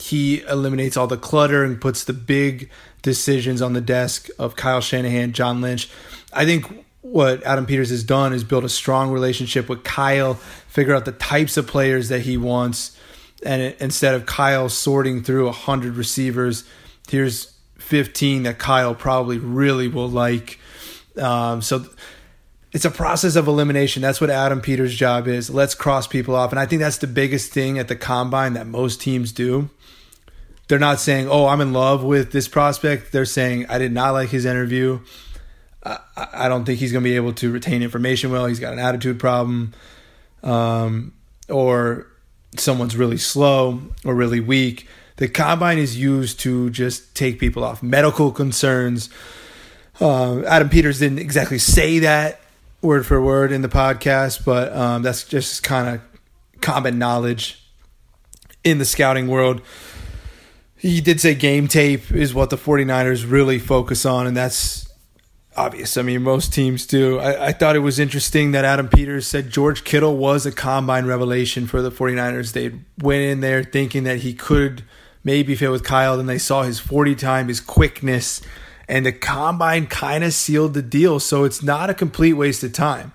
He 0.00 0.42
eliminates 0.42 0.96
all 0.96 1.06
the 1.06 1.16
clutter 1.16 1.62
and 1.64 1.80
puts 1.80 2.04
the 2.04 2.12
big 2.12 2.68
decisions 3.02 3.62
on 3.62 3.72
the 3.72 3.80
desk 3.80 4.28
of 4.38 4.56
Kyle 4.56 4.80
Shanahan, 4.80 5.32
John 5.32 5.60
Lynch. 5.60 5.88
I 6.32 6.44
think 6.44 6.84
what 7.00 7.42
Adam 7.44 7.66
Peters 7.66 7.90
has 7.90 8.02
done 8.02 8.32
is 8.32 8.42
build 8.42 8.64
a 8.64 8.68
strong 8.68 9.12
relationship 9.12 9.68
with 9.68 9.84
Kyle, 9.84 10.34
figure 10.34 10.94
out 10.94 11.04
the 11.04 11.12
types 11.12 11.56
of 11.56 11.66
players 11.68 12.08
that 12.08 12.22
he 12.22 12.36
wants, 12.36 12.98
and 13.44 13.76
instead 13.78 14.14
of 14.14 14.26
Kyle 14.26 14.68
sorting 14.68 15.22
through 15.22 15.44
100 15.46 15.94
receivers, 15.94 16.64
here's 17.08 17.55
15 17.86 18.44
that 18.44 18.58
Kyle 18.58 18.94
probably 18.94 19.38
really 19.38 19.88
will 19.88 20.08
like. 20.08 20.58
Um, 21.16 21.62
so 21.62 21.86
it's 22.72 22.84
a 22.84 22.90
process 22.90 23.36
of 23.36 23.48
elimination. 23.48 24.02
That's 24.02 24.20
what 24.20 24.28
Adam 24.28 24.60
Peters' 24.60 24.94
job 24.94 25.28
is. 25.28 25.48
Let's 25.48 25.74
cross 25.74 26.06
people 26.06 26.34
off. 26.34 26.50
And 26.50 26.58
I 26.58 26.66
think 26.66 26.80
that's 26.80 26.98
the 26.98 27.06
biggest 27.06 27.52
thing 27.52 27.78
at 27.78 27.88
the 27.88 27.96
combine 27.96 28.54
that 28.54 28.66
most 28.66 29.00
teams 29.00 29.32
do. 29.32 29.70
They're 30.68 30.78
not 30.78 30.98
saying, 30.98 31.28
oh, 31.28 31.46
I'm 31.46 31.60
in 31.60 31.72
love 31.72 32.02
with 32.02 32.32
this 32.32 32.48
prospect. 32.48 33.12
They're 33.12 33.24
saying, 33.24 33.66
I 33.68 33.78
did 33.78 33.92
not 33.92 34.10
like 34.10 34.30
his 34.30 34.44
interview. 34.44 35.00
I, 35.84 35.98
I 36.16 36.48
don't 36.48 36.64
think 36.64 36.80
he's 36.80 36.90
going 36.90 37.04
to 37.04 37.08
be 37.08 37.16
able 37.16 37.32
to 37.34 37.52
retain 37.52 37.82
information 37.82 38.32
well. 38.32 38.46
He's 38.46 38.60
got 38.60 38.72
an 38.72 38.80
attitude 38.80 39.20
problem. 39.20 39.72
Um, 40.42 41.14
or 41.48 42.08
someone's 42.56 42.96
really 42.96 43.18
slow 43.18 43.80
or 44.04 44.14
really 44.14 44.40
weak. 44.40 44.88
The 45.16 45.28
combine 45.28 45.78
is 45.78 45.96
used 45.96 46.40
to 46.40 46.70
just 46.70 47.14
take 47.14 47.38
people 47.38 47.64
off 47.64 47.82
medical 47.82 48.30
concerns. 48.30 49.08
Uh, 50.00 50.42
Adam 50.42 50.68
Peters 50.68 50.98
didn't 50.98 51.18
exactly 51.18 51.58
say 51.58 52.00
that 52.00 52.40
word 52.82 53.06
for 53.06 53.20
word 53.20 53.50
in 53.50 53.62
the 53.62 53.68
podcast, 53.68 54.44
but 54.44 54.74
um, 54.76 55.02
that's 55.02 55.24
just 55.24 55.62
kind 55.62 55.88
of 55.94 56.00
common 56.60 56.98
knowledge 56.98 57.62
in 58.62 58.78
the 58.78 58.84
scouting 58.84 59.28
world. 59.28 59.62
He 60.76 61.00
did 61.00 61.20
say 61.20 61.34
game 61.34 61.68
tape 61.68 62.10
is 62.10 62.34
what 62.34 62.50
the 62.50 62.58
49ers 62.58 63.28
really 63.30 63.58
focus 63.58 64.04
on, 64.04 64.26
and 64.26 64.36
that's 64.36 64.86
obvious. 65.56 65.96
I 65.96 66.02
mean, 66.02 66.22
most 66.22 66.52
teams 66.52 66.86
do. 66.86 67.18
I, 67.18 67.46
I, 67.46 67.52
thought 67.52 67.76
it 67.76 67.80
was 67.80 67.98
interesting 67.98 68.52
that 68.52 68.64
Adam 68.64 68.88
Peters 68.88 69.26
said 69.26 69.50
George 69.50 69.84
Kittle 69.84 70.16
was 70.18 70.44
a 70.44 70.52
combine 70.52 71.06
revelation 71.06 71.66
for 71.66 71.80
the 71.80 71.90
49ers. 71.90 72.52
They 72.52 72.72
went 72.98 73.22
in 73.22 73.40
there 73.40 73.64
thinking 73.64 74.04
that 74.04 74.18
he 74.18 74.34
could 74.34 74.84
maybe 75.26 75.56
fit 75.56 75.72
with 75.72 75.82
Kyle, 75.82 76.16
then 76.16 76.26
they 76.26 76.38
saw 76.38 76.62
his 76.62 76.78
40 76.78 77.16
time, 77.16 77.48
his 77.48 77.60
quickness, 77.60 78.40
and 78.88 79.04
the 79.04 79.12
combine 79.12 79.88
kind 79.88 80.22
of 80.22 80.32
sealed 80.32 80.72
the 80.72 80.82
deal. 80.82 81.18
So 81.18 81.42
it's 81.42 81.64
not 81.64 81.90
a 81.90 81.94
complete 81.94 82.34
waste 82.34 82.62
of 82.62 82.72
time. 82.72 83.12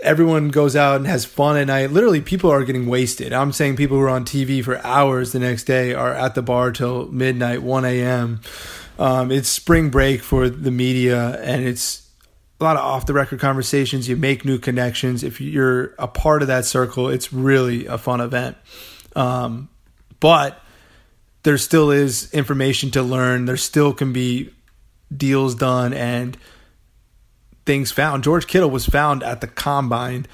Everyone 0.00 0.50
goes 0.50 0.76
out 0.76 0.96
and 0.96 1.06
has 1.06 1.24
fun 1.24 1.56
at 1.56 1.68
night. 1.68 1.90
Literally, 1.90 2.20
people 2.20 2.50
are 2.50 2.62
getting 2.64 2.86
wasted. 2.86 3.32
I'm 3.32 3.50
saying 3.50 3.76
people 3.76 3.96
who 3.96 4.02
are 4.02 4.10
on 4.10 4.26
TV 4.26 4.62
for 4.62 4.76
hours 4.84 5.32
the 5.32 5.38
next 5.38 5.64
day 5.64 5.94
are 5.94 6.12
at 6.12 6.34
the 6.34 6.42
bar 6.42 6.70
till 6.70 7.06
midnight, 7.06 7.62
1 7.62 7.84
a.m. 7.86 8.42
Um, 8.98 9.32
it's 9.32 9.48
spring 9.48 9.88
break 9.88 10.20
for 10.20 10.50
the 10.50 10.70
media, 10.70 11.40
and 11.40 11.64
it's 11.64 12.06
a 12.60 12.64
lot 12.64 12.76
of 12.76 12.82
off 12.82 13.06
the 13.06 13.14
record 13.14 13.40
conversations. 13.40 14.06
You 14.06 14.16
make 14.16 14.44
new 14.44 14.58
connections. 14.58 15.22
If 15.22 15.40
you're 15.40 15.94
a 15.98 16.08
part 16.08 16.42
of 16.42 16.48
that 16.48 16.66
circle, 16.66 17.08
it's 17.08 17.32
really 17.32 17.86
a 17.86 17.96
fun 17.96 18.20
event. 18.20 18.58
Um, 19.14 19.70
but 20.20 20.60
there 21.46 21.56
still 21.58 21.92
is 21.92 22.28
information 22.34 22.90
to 22.90 23.04
learn. 23.04 23.44
There 23.44 23.56
still 23.56 23.94
can 23.94 24.12
be 24.12 24.50
deals 25.16 25.54
done 25.54 25.92
and 25.92 26.36
things 27.64 27.92
found. 27.92 28.24
George 28.24 28.48
Kittle 28.48 28.68
was 28.68 28.84
found 28.84 29.22
at 29.22 29.40
the 29.40 29.46
combine. 29.46 30.26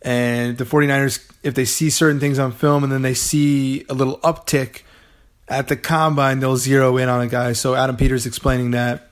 And 0.00 0.56
the 0.56 0.64
49ers, 0.64 1.30
if 1.42 1.54
they 1.54 1.66
see 1.66 1.90
certain 1.90 2.18
things 2.18 2.38
on 2.38 2.52
film 2.52 2.82
and 2.82 2.90
then 2.90 3.02
they 3.02 3.12
see 3.12 3.84
a 3.90 3.94
little 3.94 4.16
uptick 4.20 4.84
at 5.48 5.68
the 5.68 5.76
combine, 5.76 6.40
they'll 6.40 6.56
zero 6.56 6.96
in 6.96 7.10
on 7.10 7.20
a 7.20 7.28
guy. 7.28 7.52
So 7.52 7.74
Adam 7.74 7.98
Peters 7.98 8.24
explaining 8.24 8.70
that 8.70 9.10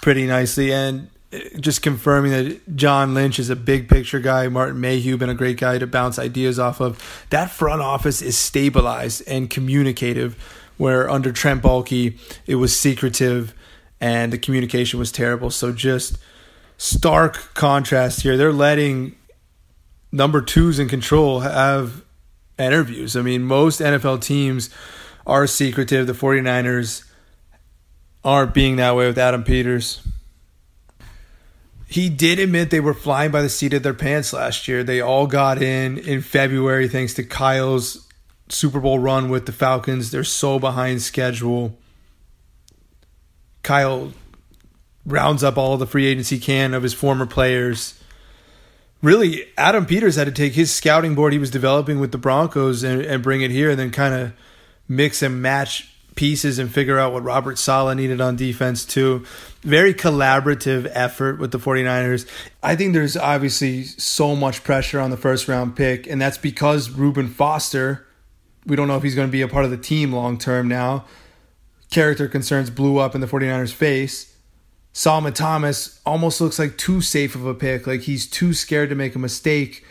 pretty 0.00 0.26
nicely 0.26 0.72
and 0.72 1.10
just 1.60 1.82
confirming 1.82 2.32
that 2.32 2.76
John 2.76 3.14
Lynch 3.14 3.38
is 3.38 3.50
a 3.50 3.56
big 3.56 3.88
picture 3.88 4.20
guy. 4.20 4.48
Martin 4.48 4.80
Mayhew 4.80 5.16
been 5.16 5.30
a 5.30 5.34
great 5.34 5.58
guy 5.58 5.78
to 5.78 5.86
bounce 5.86 6.18
ideas 6.18 6.58
off 6.58 6.80
of. 6.80 7.26
That 7.30 7.50
front 7.50 7.82
office 7.82 8.22
is 8.22 8.36
stabilized 8.36 9.22
and 9.26 9.48
communicative, 9.50 10.36
where 10.76 11.08
under 11.08 11.32
Trent 11.32 11.62
Baalke 11.62 12.18
it 12.46 12.56
was 12.56 12.78
secretive 12.78 13.54
and 14.00 14.32
the 14.32 14.38
communication 14.38 14.98
was 14.98 15.12
terrible. 15.12 15.50
So 15.50 15.72
just 15.72 16.18
stark 16.76 17.54
contrast 17.54 18.22
here. 18.22 18.36
They're 18.36 18.52
letting 18.52 19.16
number 20.12 20.40
twos 20.40 20.78
in 20.78 20.88
control 20.88 21.40
have 21.40 22.04
interviews. 22.58 23.16
I 23.16 23.22
mean, 23.22 23.42
most 23.42 23.80
NFL 23.80 24.20
teams 24.20 24.70
are 25.26 25.46
secretive. 25.46 26.06
The 26.06 26.12
49ers 26.12 27.04
aren't 28.24 28.54
being 28.54 28.76
that 28.76 28.96
way 28.96 29.06
with 29.06 29.18
Adam 29.18 29.44
Peters. 29.44 30.00
He 31.94 32.08
did 32.08 32.40
admit 32.40 32.70
they 32.70 32.80
were 32.80 32.92
flying 32.92 33.30
by 33.30 33.40
the 33.40 33.48
seat 33.48 33.72
of 33.72 33.84
their 33.84 33.94
pants 33.94 34.32
last 34.32 34.66
year. 34.66 34.82
They 34.82 35.00
all 35.00 35.28
got 35.28 35.62
in 35.62 35.96
in 35.96 36.22
February 36.22 36.88
thanks 36.88 37.14
to 37.14 37.22
Kyle's 37.22 38.08
Super 38.48 38.80
Bowl 38.80 38.98
run 38.98 39.28
with 39.28 39.46
the 39.46 39.52
Falcons. 39.52 40.10
They're 40.10 40.24
so 40.24 40.58
behind 40.58 41.02
schedule. 41.02 41.78
Kyle 43.62 44.12
rounds 45.06 45.44
up 45.44 45.56
all 45.56 45.76
the 45.76 45.86
free 45.86 46.06
agency 46.06 46.40
can 46.40 46.74
of 46.74 46.82
his 46.82 46.94
former 46.94 47.26
players. 47.26 47.94
Really, 49.00 49.46
Adam 49.56 49.86
Peters 49.86 50.16
had 50.16 50.24
to 50.24 50.32
take 50.32 50.54
his 50.54 50.74
scouting 50.74 51.14
board 51.14 51.32
he 51.32 51.38
was 51.38 51.48
developing 51.48 52.00
with 52.00 52.10
the 52.10 52.18
Broncos 52.18 52.82
and, 52.82 53.02
and 53.02 53.22
bring 53.22 53.40
it 53.40 53.52
here 53.52 53.70
and 53.70 53.78
then 53.78 53.92
kind 53.92 54.14
of 54.16 54.32
mix 54.88 55.22
and 55.22 55.40
match 55.40 55.93
pieces 56.14 56.58
and 56.58 56.72
figure 56.72 56.98
out 56.98 57.12
what 57.12 57.22
Robert 57.22 57.58
Saleh 57.58 57.96
needed 57.96 58.20
on 58.20 58.36
defense 58.36 58.84
too. 58.84 59.24
Very 59.62 59.94
collaborative 59.94 60.90
effort 60.92 61.38
with 61.38 61.50
the 61.50 61.58
49ers. 61.58 62.28
I 62.62 62.76
think 62.76 62.92
there's 62.92 63.16
obviously 63.16 63.84
so 63.84 64.36
much 64.36 64.64
pressure 64.64 65.00
on 65.00 65.10
the 65.10 65.16
first 65.16 65.48
round 65.48 65.76
pick, 65.76 66.06
and 66.06 66.20
that's 66.20 66.38
because 66.38 66.90
Reuben 66.90 67.28
Foster, 67.28 68.06
we 68.66 68.76
don't 68.76 68.88
know 68.88 68.96
if 68.96 69.02
he's 69.02 69.14
going 69.14 69.28
to 69.28 69.32
be 69.32 69.42
a 69.42 69.48
part 69.48 69.64
of 69.64 69.70
the 69.70 69.76
team 69.76 70.12
long 70.12 70.38
term 70.38 70.68
now. 70.68 71.04
Character 71.90 72.28
concerns 72.28 72.70
blew 72.70 72.98
up 72.98 73.14
in 73.14 73.20
the 73.20 73.26
49ers' 73.26 73.72
face. 73.72 74.34
Solomon 74.92 75.32
Thomas 75.32 76.00
almost 76.06 76.40
looks 76.40 76.58
like 76.58 76.78
too 76.78 77.00
safe 77.00 77.34
of 77.34 77.46
a 77.46 77.54
pick, 77.54 77.86
like 77.86 78.02
he's 78.02 78.28
too 78.28 78.54
scared 78.54 78.90
to 78.90 78.94
make 78.94 79.14
a 79.16 79.18
mistake. 79.18 79.84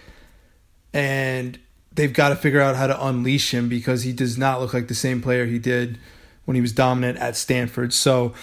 And 0.93 1.59
they've 1.95 2.13
got 2.13 2.29
to 2.29 2.35
figure 2.35 2.61
out 2.61 2.75
how 2.75 2.87
to 2.87 3.05
unleash 3.05 3.53
him 3.53 3.69
because 3.69 4.03
he 4.03 4.13
does 4.13 4.37
not 4.37 4.59
look 4.59 4.73
like 4.73 4.87
the 4.87 4.95
same 4.95 5.21
player 5.21 5.45
he 5.45 5.59
did 5.59 5.97
when 6.45 6.55
he 6.55 6.61
was 6.61 6.73
dominant 6.73 7.17
at 7.19 7.35
Stanford. 7.35 7.93
So 7.93 8.33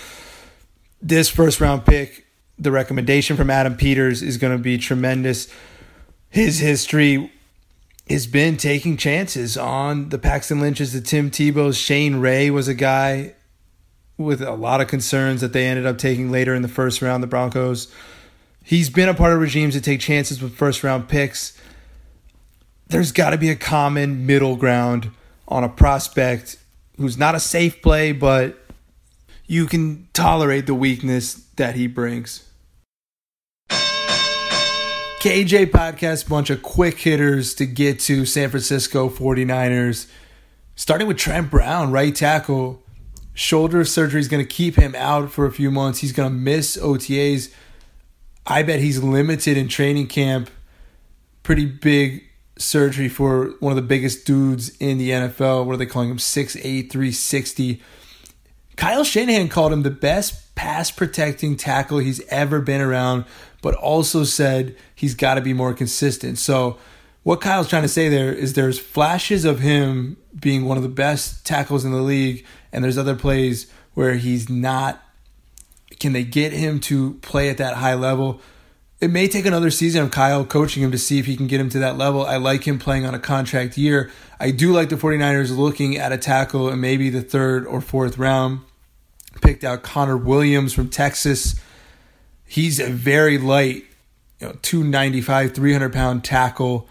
this 1.02 1.28
first 1.28 1.60
round 1.60 1.84
pick, 1.84 2.26
the 2.58 2.70
recommendation 2.70 3.36
from 3.36 3.50
Adam 3.50 3.76
Peters 3.76 4.22
is 4.22 4.36
going 4.36 4.56
to 4.56 4.62
be 4.62 4.78
tremendous. 4.78 5.48
His 6.28 6.58
history 6.58 7.32
has 8.08 8.26
been 8.26 8.56
taking 8.56 8.96
chances 8.96 9.56
on 9.56 10.08
the 10.08 10.18
Paxton 10.18 10.60
Lynch's, 10.60 10.92
the 10.92 11.00
Tim 11.00 11.30
Tebow's. 11.30 11.76
Shane 11.76 12.16
Ray 12.16 12.50
was 12.50 12.68
a 12.68 12.74
guy 12.74 13.34
with 14.16 14.42
a 14.42 14.52
lot 14.52 14.80
of 14.80 14.88
concerns 14.88 15.40
that 15.40 15.52
they 15.52 15.66
ended 15.66 15.86
up 15.86 15.96
taking 15.96 16.30
later 16.30 16.54
in 16.54 16.62
the 16.62 16.68
first 16.68 17.00
round, 17.00 17.22
the 17.22 17.26
Broncos. 17.26 17.92
He's 18.62 18.90
been 18.90 19.08
a 19.08 19.14
part 19.14 19.32
of 19.32 19.40
regimes 19.40 19.74
that 19.74 19.84
take 19.84 20.00
chances 20.00 20.42
with 20.42 20.54
first 20.54 20.84
round 20.84 21.08
picks 21.08 21.56
there's 22.90 23.12
got 23.12 23.30
to 23.30 23.38
be 23.38 23.50
a 23.50 23.56
common 23.56 24.26
middle 24.26 24.56
ground 24.56 25.10
on 25.46 25.64
a 25.64 25.68
prospect 25.68 26.56
who's 26.96 27.16
not 27.16 27.34
a 27.34 27.40
safe 27.40 27.80
play, 27.80 28.12
but 28.12 28.58
you 29.46 29.66
can 29.66 30.08
tolerate 30.12 30.66
the 30.66 30.74
weakness 30.74 31.34
that 31.56 31.76
he 31.76 31.86
brings. 31.86 32.46
KJ 35.20 35.66
Podcast, 35.66 36.28
bunch 36.28 36.50
of 36.50 36.62
quick 36.62 36.98
hitters 36.98 37.54
to 37.54 37.66
get 37.66 38.00
to 38.00 38.26
San 38.26 38.50
Francisco 38.50 39.08
49ers. 39.08 40.10
Starting 40.74 41.06
with 41.06 41.18
Trent 41.18 41.50
Brown, 41.50 41.92
right 41.92 42.14
tackle. 42.14 42.82
Shoulder 43.34 43.84
surgery 43.84 44.20
is 44.20 44.28
going 44.28 44.44
to 44.44 44.48
keep 44.48 44.76
him 44.76 44.94
out 44.96 45.30
for 45.30 45.46
a 45.46 45.52
few 45.52 45.70
months. 45.70 46.00
He's 46.00 46.12
going 46.12 46.30
to 46.30 46.34
miss 46.34 46.76
OTAs. 46.76 47.52
I 48.46 48.62
bet 48.62 48.80
he's 48.80 49.02
limited 49.02 49.56
in 49.56 49.68
training 49.68 50.08
camp. 50.08 50.50
Pretty 51.42 51.66
big 51.66 52.29
surgery 52.60 53.08
for 53.08 53.54
one 53.60 53.72
of 53.72 53.76
the 53.76 53.82
biggest 53.82 54.26
dudes 54.26 54.70
in 54.78 54.98
the 54.98 55.10
NFL. 55.10 55.64
What 55.64 55.74
are 55.74 55.78
they 55.78 55.86
calling 55.86 56.10
him? 56.10 56.18
6'8, 56.18 56.90
360. 56.90 57.82
Kyle 58.76 59.04
Shanahan 59.04 59.48
called 59.48 59.72
him 59.72 59.82
the 59.82 59.90
best 59.90 60.54
pass 60.54 60.90
protecting 60.90 61.56
tackle 61.56 61.98
he's 61.98 62.26
ever 62.28 62.60
been 62.60 62.80
around, 62.80 63.24
but 63.62 63.74
also 63.74 64.24
said 64.24 64.76
he's 64.94 65.14
got 65.14 65.34
to 65.34 65.40
be 65.40 65.52
more 65.52 65.74
consistent. 65.74 66.38
So, 66.38 66.78
what 67.22 67.42
Kyle's 67.42 67.68
trying 67.68 67.82
to 67.82 67.88
say 67.88 68.08
there 68.08 68.32
is 68.32 68.54
there's 68.54 68.78
flashes 68.78 69.44
of 69.44 69.60
him 69.60 70.16
being 70.38 70.64
one 70.64 70.78
of 70.78 70.82
the 70.82 70.88
best 70.88 71.44
tackles 71.44 71.84
in 71.84 71.92
the 71.92 72.00
league, 72.00 72.46
and 72.72 72.82
there's 72.82 72.96
other 72.96 73.14
plays 73.14 73.70
where 73.94 74.14
he's 74.14 74.48
not 74.48 75.02
Can 75.98 76.14
they 76.14 76.24
get 76.24 76.52
him 76.52 76.80
to 76.80 77.14
play 77.14 77.50
at 77.50 77.58
that 77.58 77.74
high 77.74 77.94
level? 77.94 78.40
It 79.00 79.10
may 79.10 79.28
take 79.28 79.46
another 79.46 79.70
season 79.70 80.02
of 80.02 80.10
Kyle 80.10 80.44
coaching 80.44 80.82
him 80.82 80.92
to 80.92 80.98
see 80.98 81.18
if 81.18 81.24
he 81.24 81.34
can 81.34 81.46
get 81.46 81.58
him 81.58 81.70
to 81.70 81.78
that 81.78 81.96
level. 81.96 82.26
I 82.26 82.36
like 82.36 82.66
him 82.66 82.78
playing 82.78 83.06
on 83.06 83.14
a 83.14 83.18
contract 83.18 83.78
year. 83.78 84.10
I 84.38 84.50
do 84.50 84.72
like 84.72 84.90
the 84.90 84.96
49ers 84.96 85.56
looking 85.56 85.96
at 85.96 86.12
a 86.12 86.18
tackle 86.18 86.68
in 86.68 86.80
maybe 86.80 87.08
the 87.08 87.22
third 87.22 87.66
or 87.66 87.80
fourth 87.80 88.18
round. 88.18 88.60
Picked 89.40 89.64
out 89.64 89.82
Connor 89.82 90.18
Williams 90.18 90.74
from 90.74 90.90
Texas. 90.90 91.58
He's 92.44 92.78
a 92.78 92.90
very 92.90 93.38
light, 93.38 93.84
you 94.38 94.48
know, 94.48 94.58
295, 94.60 95.54
300 95.54 95.92
pound 95.92 96.22
tackle. 96.22 96.86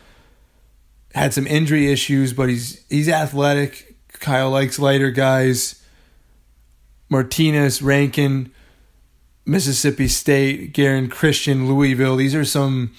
Had 1.13 1.33
some 1.33 1.45
injury 1.45 1.91
issues, 1.91 2.33
but 2.33 2.49
he's 2.49 2.83
he's 2.89 3.09
athletic. 3.09 3.97
Kyle 4.13 4.49
likes 4.49 4.79
lighter 4.79 5.11
guys. 5.11 5.83
Martinez, 7.09 7.81
Rankin, 7.81 8.51
Mississippi 9.45 10.07
State, 10.07 10.73
Geron 10.73 11.09
Christian, 11.09 11.67
Louisville. 11.67 12.15
These 12.15 12.35
are 12.35 12.45
some 12.45 12.93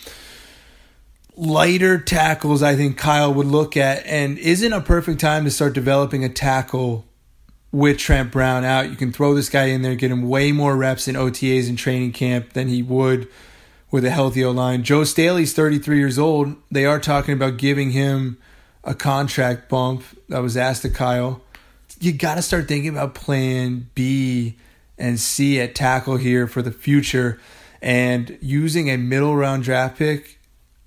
lighter 1.36 1.98
tackles 1.98 2.62
I 2.62 2.76
think 2.76 2.98
Kyle 2.98 3.32
would 3.32 3.46
look 3.46 3.76
at, 3.76 4.04
and 4.06 4.38
isn't 4.38 4.72
a 4.72 4.80
perfect 4.80 5.20
time 5.20 5.44
to 5.44 5.50
start 5.50 5.72
developing 5.72 6.24
a 6.24 6.28
tackle 6.28 7.06
with 7.72 7.98
Trent 7.98 8.32
Brown 8.32 8.64
out. 8.64 8.90
You 8.90 8.96
can 8.96 9.12
throw 9.12 9.34
this 9.34 9.48
guy 9.48 9.66
in 9.66 9.82
there, 9.82 9.94
get 9.94 10.10
him 10.10 10.28
way 10.28 10.52
more 10.52 10.76
reps 10.76 11.08
in 11.08 11.14
OTAs 11.14 11.68
and 11.68 11.78
training 11.78 12.12
camp 12.12 12.52
than 12.52 12.68
he 12.68 12.82
would 12.82 13.28
with 13.90 14.04
a 14.04 14.10
healthy 14.10 14.44
O 14.44 14.50
line. 14.50 14.82
Joe 14.82 15.04
Staley's 15.04 15.52
33 15.52 15.98
years 15.98 16.18
old. 16.18 16.56
They 16.70 16.84
are 16.84 17.00
talking 17.00 17.34
about 17.34 17.56
giving 17.56 17.90
him 17.90 18.38
a 18.84 18.94
contract 18.94 19.68
bump. 19.68 20.04
That 20.28 20.40
was 20.40 20.56
asked 20.56 20.82
to 20.82 20.90
Kyle. 20.90 21.42
You 22.00 22.12
got 22.12 22.36
to 22.36 22.42
start 22.42 22.68
thinking 22.68 22.90
about 22.90 23.14
plan 23.14 23.90
B 23.94 24.56
and 25.00 25.18
see 25.18 25.60
at 25.60 25.74
tackle 25.74 26.16
here 26.16 26.46
for 26.46 26.62
the 26.62 26.70
future 26.70 27.40
and 27.82 28.38
using 28.40 28.90
a 28.90 28.96
middle 28.96 29.34
round 29.34 29.64
draft 29.64 29.98
pick 29.98 30.38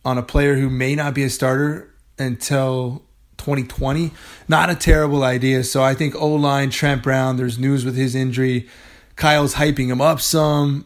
on 0.06 0.18
a 0.18 0.24
player 0.24 0.56
who 0.56 0.70
may 0.70 0.96
not 0.96 1.14
be 1.14 1.24
a 1.24 1.30
starter 1.30 1.94
until 2.20 3.04
2020. 3.38 4.12
Not 4.48 4.70
a 4.70 4.76
terrible 4.76 5.24
idea. 5.24 5.64
So 5.64 5.84
I 5.84 5.96
think 5.96 6.16
O 6.16 6.30
line, 6.30 6.70
Trent 6.70 7.02
Brown, 7.04 7.38
there's 7.38 7.58
news 7.58 7.84
with 7.84 7.96
his 7.96 8.16
injury. 8.16 8.70
Kyle's 9.16 9.56
hyping 9.56 9.88
him 9.88 10.02
up 10.02 10.22
some. 10.22 10.86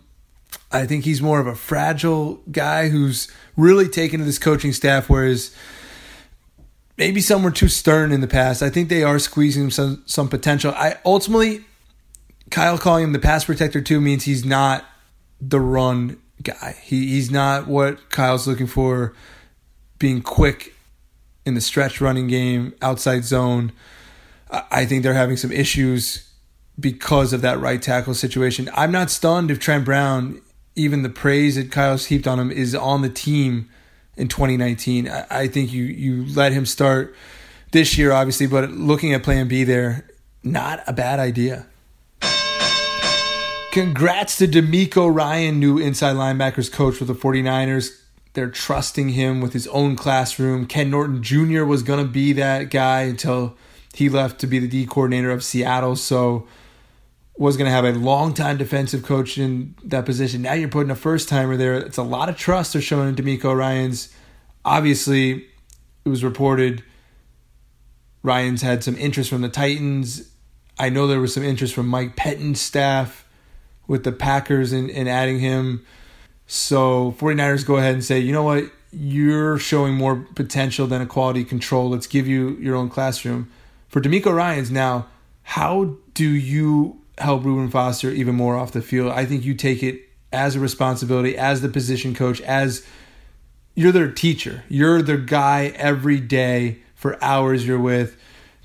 I 0.71 0.85
think 0.85 1.05
he's 1.05 1.21
more 1.21 1.39
of 1.39 1.47
a 1.47 1.55
fragile 1.55 2.41
guy 2.51 2.89
who's 2.89 3.29
really 3.55 3.87
taken 3.87 4.19
to 4.19 4.25
this 4.25 4.39
coaching 4.39 4.73
staff, 4.73 5.09
whereas 5.09 5.55
maybe 6.97 7.21
some 7.21 7.43
were 7.43 7.51
too 7.51 7.67
stern 7.67 8.11
in 8.11 8.21
the 8.21 8.27
past. 8.27 8.61
I 8.61 8.69
think 8.69 8.89
they 8.89 9.03
are 9.03 9.19
squeezing 9.19 9.69
some 9.69 10.03
some 10.05 10.29
potential. 10.29 10.73
I 10.75 10.97
ultimately 11.05 11.65
Kyle 12.49 12.77
calling 12.77 13.03
him 13.03 13.13
the 13.13 13.19
pass 13.19 13.45
protector 13.45 13.81
too 13.81 13.99
means 13.99 14.23
he's 14.23 14.45
not 14.45 14.85
the 15.41 15.59
run 15.59 16.17
guy. 16.41 16.75
He 16.81 17.07
he's 17.07 17.31
not 17.31 17.67
what 17.67 18.09
Kyle's 18.09 18.47
looking 18.47 18.67
for, 18.67 19.13
being 19.99 20.21
quick 20.21 20.75
in 21.45 21.53
the 21.53 21.61
stretch 21.61 22.01
running 22.01 22.27
game, 22.27 22.73
outside 22.81 23.23
zone. 23.23 23.71
I 24.49 24.85
think 24.85 25.03
they're 25.03 25.13
having 25.13 25.37
some 25.37 25.51
issues 25.51 26.29
because 26.79 27.33
of 27.33 27.41
that 27.41 27.59
right 27.59 27.81
tackle 27.81 28.13
situation. 28.13 28.69
I'm 28.73 28.91
not 28.91 29.09
stunned 29.09 29.51
if 29.51 29.59
Trent 29.59 29.83
Brown, 29.83 30.41
even 30.75 31.03
the 31.03 31.09
praise 31.09 31.55
that 31.55 31.71
Kyle's 31.71 32.05
heaped 32.05 32.27
on 32.27 32.39
him, 32.39 32.51
is 32.51 32.73
on 32.73 33.01
the 33.01 33.09
team 33.09 33.69
in 34.15 34.27
2019. 34.27 35.09
I, 35.09 35.25
I 35.29 35.47
think 35.47 35.73
you 35.73 35.83
you 35.83 36.25
let 36.33 36.53
him 36.53 36.65
start 36.65 37.15
this 37.71 37.97
year, 37.97 38.11
obviously, 38.11 38.47
but 38.47 38.71
looking 38.71 39.13
at 39.13 39.23
Plan 39.23 39.47
B 39.47 39.63
there, 39.63 40.07
not 40.43 40.81
a 40.87 40.93
bad 40.93 41.19
idea. 41.19 41.65
Congrats 43.77 44.37
to 44.37 44.47
DeMeco 44.47 45.15
Ryan, 45.15 45.59
new 45.59 45.77
inside 45.77 46.15
linebackers 46.15 46.71
coach 46.71 46.95
for 46.95 47.05
the 47.05 47.13
49ers. 47.13 47.95
They're 48.33 48.49
trusting 48.49 49.09
him 49.09 49.39
with 49.39 49.53
his 49.53 49.67
own 49.67 49.95
classroom. 49.95 50.65
Ken 50.65 50.89
Norton 50.89 51.21
Jr. 51.21 51.63
was 51.63 51.83
going 51.83 52.03
to 52.03 52.11
be 52.11 52.33
that 52.33 52.71
guy 52.71 53.01
until 53.01 53.55
he 53.93 54.09
left 54.09 54.39
to 54.39 54.47
be 54.47 54.57
the 54.57 54.67
D 54.67 54.87
coordinator 54.87 55.29
of 55.29 55.43
Seattle. 55.43 55.95
So 55.95 56.47
was 57.37 57.55
going 57.55 57.67
to 57.67 57.71
have 57.71 57.85
a 57.85 57.91
long-time 57.91 58.57
defensive 58.57 59.03
coach 59.03 59.37
in 59.37 59.75
that 59.83 60.07
position. 60.07 60.41
Now 60.41 60.53
you're 60.53 60.69
putting 60.69 60.89
a 60.89 60.95
first-timer 60.95 61.55
there. 61.55 61.75
It's 61.75 61.99
a 61.99 62.03
lot 62.03 62.29
of 62.29 62.35
trust 62.35 62.73
they're 62.73 62.81
showing 62.81 63.09
in 63.09 63.15
DeMeco 63.15 63.55
Ryan's. 63.55 64.11
Obviously, 64.65 65.45
it 66.03 66.09
was 66.09 66.23
reported 66.23 66.81
Ryan's 68.23 68.63
had 68.63 68.83
some 68.83 68.97
interest 68.97 69.29
from 69.29 69.43
the 69.43 69.49
Titans. 69.49 70.31
I 70.79 70.89
know 70.89 71.05
there 71.05 71.19
was 71.19 71.35
some 71.35 71.43
interest 71.43 71.75
from 71.75 71.87
Mike 71.87 72.15
Pettine's 72.15 72.59
staff 72.59 73.23
with 73.87 74.03
the 74.03 74.11
Packers 74.11 74.71
and, 74.71 74.89
and 74.91 75.07
adding 75.09 75.39
him. 75.39 75.85
So 76.45 77.15
49ers 77.19 77.65
go 77.65 77.77
ahead 77.77 77.93
and 77.93 78.03
say, 78.03 78.19
you 78.19 78.31
know 78.31 78.43
what, 78.43 78.65
you're 78.91 79.57
showing 79.57 79.93
more 79.93 80.27
potential 80.35 80.87
than 80.87 81.01
a 81.01 81.05
quality 81.05 81.43
control. 81.43 81.89
Let's 81.89 82.07
give 82.07 82.27
you 82.27 82.57
your 82.57 82.75
own 82.75 82.89
classroom. 82.89 83.49
For 83.89 84.01
DeMeco 84.01 84.33
Ryans 84.33 84.71
now, 84.71 85.07
how 85.43 85.95
do 86.13 86.27
you 86.27 87.01
help 87.17 87.43
Reuben 87.43 87.69
Foster 87.69 88.09
even 88.11 88.35
more 88.35 88.57
off 88.57 88.71
the 88.71 88.81
field? 88.81 89.11
I 89.11 89.25
think 89.25 89.43
you 89.43 89.53
take 89.53 89.83
it 89.83 90.01
as 90.31 90.55
a 90.55 90.59
responsibility, 90.59 91.37
as 91.37 91.61
the 91.61 91.69
position 91.69 92.13
coach, 92.13 92.41
as 92.41 92.85
you're 93.75 93.91
their 93.91 94.11
teacher. 94.11 94.63
You're 94.67 95.01
their 95.01 95.17
guy 95.17 95.73
every 95.75 96.19
day 96.19 96.79
for 96.95 97.21
hours 97.23 97.65
you're 97.65 97.79
with. 97.79 98.17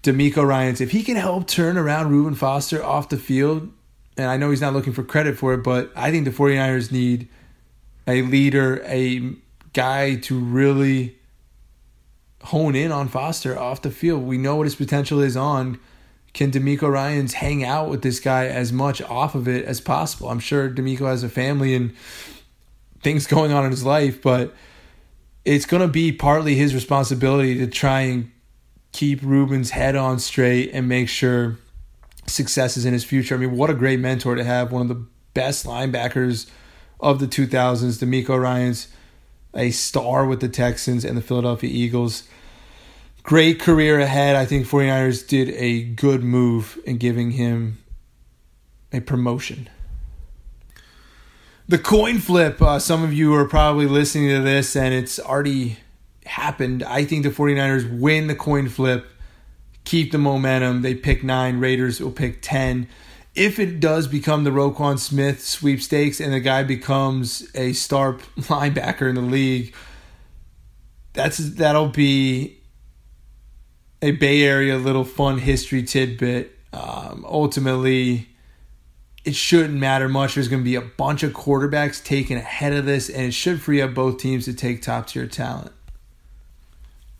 DeMeco 0.03 0.45
Ryans, 0.45 0.81
if 0.81 0.91
he 0.91 1.03
can 1.03 1.17
help 1.17 1.47
turn 1.47 1.77
around 1.77 2.11
Reuben 2.11 2.35
Foster 2.35 2.83
off 2.83 3.09
the 3.09 3.17
field, 3.17 3.73
and 4.17 4.27
I 4.27 4.37
know 4.37 4.51
he's 4.51 4.61
not 4.61 4.73
looking 4.73 4.93
for 4.93 5.03
credit 5.03 5.39
for 5.39 5.55
it, 5.55 5.59
but 5.59 5.91
I 5.97 6.11
think 6.11 6.25
the 6.25 6.31
49ers 6.31 6.93
need 6.93 7.29
a 8.07 8.23
leader, 8.23 8.83
a 8.87 9.35
guy 9.73 10.17
to 10.17 10.39
really 10.39 11.17
hone 12.45 12.75
in 12.75 12.91
on 12.93 13.09
Foster 13.09 13.59
off 13.59 13.83
the 13.83 13.91
field. 13.91 14.23
We 14.25 14.39
know 14.39 14.57
what 14.57 14.65
his 14.65 14.75
potential 14.75 15.21
is 15.21 15.37
on. 15.37 15.79
Can 16.35 16.51
DeMeco 16.51 16.91
Ryans 16.91 17.35
hang 17.35 17.63
out 17.63 17.89
with 17.89 18.03
this 18.03 18.19
guy 18.19 18.47
as 18.47 18.73
much 18.73 19.03
off 19.03 19.35
of 19.35 19.47
it 19.47 19.65
as 19.65 19.81
possible? 19.81 20.29
I'm 20.29 20.41
sure 20.41 20.69
DeMeco 20.69 21.07
has 21.07 21.23
a 21.23 21.29
family 21.29 21.75
and 21.75 21.95
things 23.03 23.27
going 23.27 23.53
on 23.53 23.65
in 23.65 23.71
his 23.71 23.85
life, 23.85 24.23
but 24.23 24.55
it's 25.45 25.67
going 25.67 25.83
to 25.83 25.89
be 25.89 26.13
partly 26.13 26.55
his 26.55 26.75
responsibility 26.75 27.59
to 27.59 27.67
try 27.67 28.03
and 28.03 28.31
keep 28.93 29.21
Reuben's 29.23 29.71
head 29.71 29.97
on 29.97 30.19
straight 30.19 30.71
and 30.73 30.89
make 30.89 31.09
sure 31.09 31.59
successes 32.27 32.85
in 32.85 32.93
his 32.93 33.05
future. 33.05 33.35
I 33.35 33.39
mean, 33.39 33.57
what 33.57 33.71
a 33.71 33.75
great 33.75 34.01
mentor 34.01 34.35
to 34.35 34.45
have. 34.45 34.73
One 34.73 34.83
of 34.83 34.89
the 34.89 35.07
best 35.35 35.67
linebackers 35.67 36.49
of 37.01 37.19
the 37.19 37.27
2000s, 37.27 37.99
DeMeco 37.99 38.41
Ryans, 38.41 38.89
a 39.55 39.71
star 39.71 40.27
with 40.27 40.41
the 40.41 40.49
Texans 40.49 41.05
and 41.05 41.17
the 41.17 41.23
Philadelphia 41.23 41.71
Eagles. 41.71 42.25
Great 43.23 43.61
career 43.61 44.01
ahead. 44.01 44.37
I 44.37 44.47
think 44.47 44.67
49ers 44.67 45.27
did 45.27 45.51
a 45.51 45.83
good 45.83 46.23
move 46.23 46.79
in 46.85 46.97
giving 46.99 47.33
him 47.33 47.79
a 48.93 49.01
promotion. 49.01 49.69
The 51.69 51.79
coin 51.79 52.19
flip, 52.19 52.61
uh, 52.61 52.79
some 52.79 53.05
of 53.05 53.13
you 53.13 53.33
are 53.35 53.49
probably 53.49 53.87
listening 53.87 54.29
to 54.31 54.41
this 54.41 54.75
and 54.75 54.93
it's 54.93 55.19
already 55.19 55.79
happened. 56.27 56.83
I 56.83 57.05
think 57.05 57.23
the 57.23 57.31
49ers 57.31 57.99
win 57.99 58.27
the 58.27 58.35
coin 58.35 58.69
flip 58.69 59.07
keep 59.85 60.13
the 60.13 60.19
momentum. 60.19 60.83
They 60.83 60.95
pick 60.95 61.25
nine. 61.25 61.59
Raiders 61.59 62.01
will 62.01 62.13
pick 62.13 62.43
10. 62.43 62.89
If 63.35 63.59
it 63.59 63.81
does 63.81 64.07
become 64.07 64.45
the 64.45 64.51
Roquan 64.51 64.99
Smith 64.99 65.43
sweepstakes 65.43 66.21
and 66.21 66.33
the 66.33 66.41
guy 66.41 66.63
becomes 66.63 67.49
a 67.55 67.73
star 67.73 68.15
linebacker 68.37 69.09
in 69.09 69.15
the 69.15 69.23
league, 69.23 69.75
that's 71.15 71.39
that'll 71.39 71.89
be 71.89 72.59
a 74.01 74.13
Bay 74.13 74.43
Area 74.43 74.77
little 74.77 75.05
fun 75.05 75.39
history 75.39 75.83
tidbit. 75.83 76.59
Um, 76.73 77.25
ultimately, 77.29 78.29
it 79.25 79.35
shouldn't 79.35 79.79
matter 79.79 80.09
much. 80.09 80.35
There's 80.35 80.49
going 80.49 80.63
to 80.63 80.65
be 80.65 80.75
a 80.75 80.81
bunch 80.81 81.23
of 81.23 81.33
quarterbacks 81.33 82.05
taken 82.05 82.37
ahead 82.37 82.73
of 82.73 82.85
this, 82.85 83.09
and 83.09 83.27
it 83.27 83.35
should 83.35 83.61
free 83.61 83.81
up 83.81 83.95
both 83.95 84.19
teams 84.19 84.47
to 84.47 84.55
take 84.55 84.83
top 84.83 85.07
tier 85.07 85.27
talent. 85.27 85.73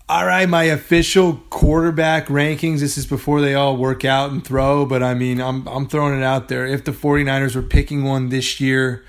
All 0.09 0.27
right, 0.27 0.49
my 0.49 0.65
official 0.65 1.37
quarterback 1.49 2.27
rankings. 2.27 2.81
This 2.81 2.99
is 2.99 3.07
before 3.07 3.41
they 3.41 3.55
all 3.55 3.77
work 3.77 4.05
out 4.05 4.31
and 4.31 4.45
throw, 4.45 4.85
but 4.85 5.03
I 5.03 5.15
mean, 5.15 5.41
I'm 5.41 5.67
I'm 5.69 5.87
throwing 5.87 6.19
it 6.19 6.25
out 6.25 6.49
there. 6.49 6.67
If 6.67 6.85
the 6.85 6.93
49ers 6.93 7.55
were 7.55 7.63
picking 7.63 8.05
one 8.05 8.29
this 8.29 8.61
year, 8.61 9.05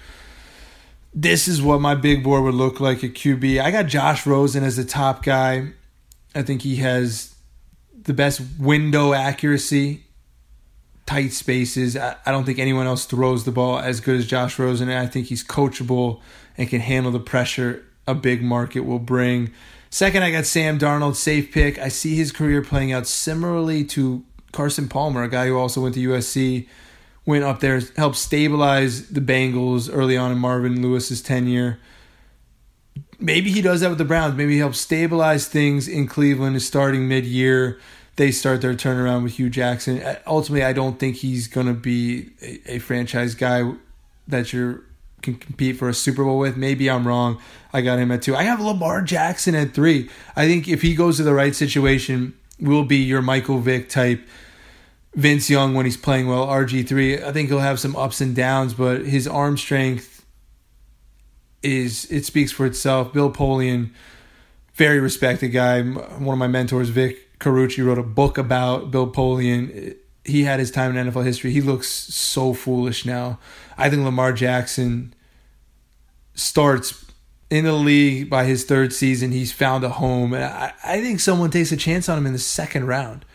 this 1.13 1.47
is 1.47 1.61
what 1.61 1.81
my 1.81 1.95
big 1.95 2.23
board 2.23 2.43
would 2.43 2.53
look 2.53 2.79
like 2.79 3.03
at 3.03 3.13
QB. 3.13 3.59
I 3.59 3.71
got 3.71 3.87
Josh 3.87 4.25
Rosen 4.25 4.63
as 4.63 4.77
the 4.77 4.85
top 4.85 5.23
guy. 5.23 5.71
I 6.35 6.43
think 6.43 6.61
he 6.61 6.77
has 6.77 7.35
the 8.03 8.13
best 8.13 8.41
window 8.59 9.13
accuracy, 9.13 10.03
tight 11.07 11.33
spaces. 11.33 11.97
I, 11.97 12.15
I 12.25 12.31
don't 12.31 12.45
think 12.45 12.59
anyone 12.59 12.85
else 12.85 13.05
throws 13.05 13.45
the 13.45 13.51
ball 13.51 13.79
as 13.79 13.99
good 13.99 14.17
as 14.17 14.27
Josh 14.27 14.59
Rosen, 14.59 14.89
and 14.89 14.99
I 14.99 15.07
think 15.07 15.27
he's 15.27 15.43
coachable 15.43 16.21
and 16.55 16.69
can 16.69 16.81
handle 16.81 17.11
the 17.11 17.19
pressure 17.19 17.83
a 18.07 18.13
big 18.13 18.43
market 18.43 18.81
will 18.81 18.99
bring. 18.99 19.51
Second, 19.93 20.23
I 20.23 20.31
got 20.31 20.47
Sam 20.47 20.79
Darnold, 20.79 21.13
safe 21.13 21.51
pick. 21.51 21.77
I 21.77 21.89
see 21.89 22.15
his 22.15 22.31
career 22.31 22.63
playing 22.63 22.91
out 22.91 23.05
similarly 23.05 23.83
to 23.85 24.23
Carson 24.51 24.89
Palmer, 24.89 25.21
a 25.21 25.27
guy 25.27 25.45
who 25.45 25.55
also 25.55 25.81
went 25.81 25.93
to 25.93 26.09
USC 26.09 26.67
went 27.27 27.43
up 27.43 27.59
there, 27.59 27.79
helped 27.95 28.15
stabilize 28.15 29.09
the 29.09 29.21
Bengals 29.21 29.91
early 29.93 30.17
on 30.17 30.31
in 30.31 30.39
Marvin 30.39 30.81
Lewis's 30.81 31.21
tenure. 31.21 31.77
Maybe 33.19 33.51
he 33.51 33.61
does 33.61 33.81
that 33.81 33.89
with 33.89 33.99
the 33.99 34.03
Browns. 34.03 34.35
Maybe 34.35 34.53
he 34.53 34.57
helps 34.57 34.79
stabilize 34.79 35.47
things 35.47 35.87
in 35.87 36.07
Cleveland 36.07 36.59
starting 36.63 37.07
mid 37.07 37.23
year. 37.23 37.79
They 38.15 38.31
start 38.31 38.61
their 38.61 38.73
turnaround 38.73 39.21
with 39.21 39.33
Hue 39.33 39.51
Jackson. 39.51 40.01
Uh, 40.01 40.17
ultimately, 40.25 40.63
I 40.63 40.73
don't 40.73 40.97
think 40.97 41.17
he's 41.17 41.47
going 41.47 41.67
to 41.67 41.73
be 41.75 42.31
a, 42.65 42.79
franchise 42.79 43.35
guy 43.35 43.73
that 44.27 44.53
you 44.53 44.83
can 45.23 45.35
compete 45.35 45.77
for 45.77 45.89
a 45.89 45.93
Super 45.93 46.23
Bowl 46.23 46.37
with. 46.37 46.55
Maybe 46.57 46.89
I'm 46.89 47.07
wrong. 47.07 47.39
I 47.71 47.81
got 47.81 47.97
him 47.97 48.11
at 48.11 48.21
two. 48.21 48.35
I 48.35 48.43
have 48.43 48.59
Lamar 48.59 49.01
Jackson 49.01 49.55
at 49.55 49.73
three. 49.73 50.09
I 50.35 50.45
think 50.45 50.67
if 50.67 50.81
he 50.81 50.93
goes 50.93 51.17
to 51.17 51.23
the 51.23 51.33
right 51.33 51.55
situation, 51.55 52.35
will 52.59 52.83
be 52.83 52.97
your 52.97 53.21
Michael 53.21 53.59
Vick 53.59 53.89
type 53.89 54.21
Vince 55.15 55.49
Young 55.49 55.73
when 55.73 55.85
he's 55.85 55.97
playing 55.97 56.27
well, 56.27 56.45
RG3. 56.47 57.23
I 57.23 57.31
think 57.31 57.49
he'll 57.49 57.59
have 57.59 57.79
some 57.79 57.95
ups 57.95 58.21
and 58.21 58.35
downs, 58.35 58.73
but 58.73 59.05
his 59.05 59.27
arm 59.27 59.57
strength 59.57 60.25
is 61.61 62.09
it 62.11 62.25
speaks 62.25 62.51
for 62.51 62.65
itself. 62.65 63.13
Bill 63.13 63.31
Polian, 63.31 63.91
very 64.73 64.99
respected 64.99 65.49
guy. 65.49 65.81
One 65.81 66.33
of 66.33 66.39
my 66.39 66.47
mentors, 66.47 66.89
Vic 66.89 67.39
Carucci, 67.39 67.85
wrote 67.85 67.97
a 67.97 68.03
book 68.03 68.37
about 68.37 68.91
Bill 68.91 69.11
Polian. 69.11 69.95
He 70.25 70.43
had 70.43 70.59
his 70.59 70.71
time 70.71 70.95
in 70.95 71.07
NFL 71.07 71.25
history. 71.25 71.51
He 71.51 71.61
looks 71.61 71.87
so 71.87 72.53
foolish 72.53 73.05
now. 73.05 73.39
I 73.77 73.89
think 73.89 74.03
Lamar 74.03 74.31
Jackson 74.31 75.13
starts 76.33 77.05
in 77.49 77.65
the 77.65 77.73
league 77.73 78.29
by 78.29 78.45
his 78.45 78.63
third 78.63 78.93
season. 78.93 79.31
He's 79.31 79.51
found 79.51 79.83
a 79.83 79.89
home. 79.89 80.33
And 80.33 80.43
I, 80.43 80.73
I 80.83 81.01
think 81.01 81.19
someone 81.19 81.51
takes 81.51 81.71
a 81.71 81.77
chance 81.77 82.09
on 82.09 82.17
him 82.17 82.25
in 82.25 82.33
the 82.33 82.39
second 82.39 82.87
round. 82.87 83.25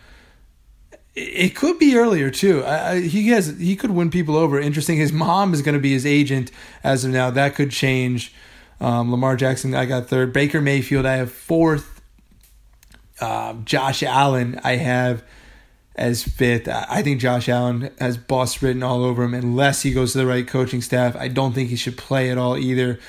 It 1.15 1.55
could 1.55 1.79
be 1.79 1.95
earlier 1.95 2.29
too. 2.29 2.63
I, 2.63 2.91
I, 2.91 2.99
he 3.01 3.29
has 3.29 3.57
he 3.57 3.75
could 3.75 3.91
win 3.91 4.09
people 4.09 4.35
over. 4.35 4.59
Interesting. 4.59 4.97
His 4.97 5.13
mom 5.13 5.53
is 5.53 5.61
going 5.61 5.75
to 5.75 5.81
be 5.81 5.91
his 5.91 6.05
agent 6.05 6.51
as 6.83 7.05
of 7.05 7.11
now. 7.11 7.29
That 7.29 7.55
could 7.55 7.71
change. 7.71 8.33
Um, 8.81 9.11
Lamar 9.11 9.35
Jackson, 9.35 9.73
I 9.75 9.85
got 9.85 10.07
third. 10.07 10.31
Baker 10.31 10.61
Mayfield, 10.61 11.05
I 11.05 11.15
have 11.15 11.31
fourth. 11.31 12.01
Um, 13.21 13.65
Josh 13.65 14.01
Allen, 14.03 14.59
I 14.63 14.77
have 14.77 15.23
as 15.99 16.23
fifth. 16.23 16.67
I 16.67 17.03
think 17.03 17.19
Josh 17.19 17.49
Allen 17.49 17.91
has 17.99 18.17
boss 18.17 18.61
written 18.61 18.81
all 18.81 19.03
over 19.03 19.23
him 19.23 19.33
unless 19.33 19.81
he 19.81 19.91
goes 19.91 20.13
to 20.13 20.17
the 20.17 20.25
right 20.25 20.47
coaching 20.47 20.81
staff. 20.81 21.15
I 21.15 21.27
don't 21.27 21.53
think 21.53 21.69
he 21.69 21.75
should 21.75 21.97
play 21.97 22.31
at 22.31 22.37
all 22.37 22.57
either. 22.57 22.99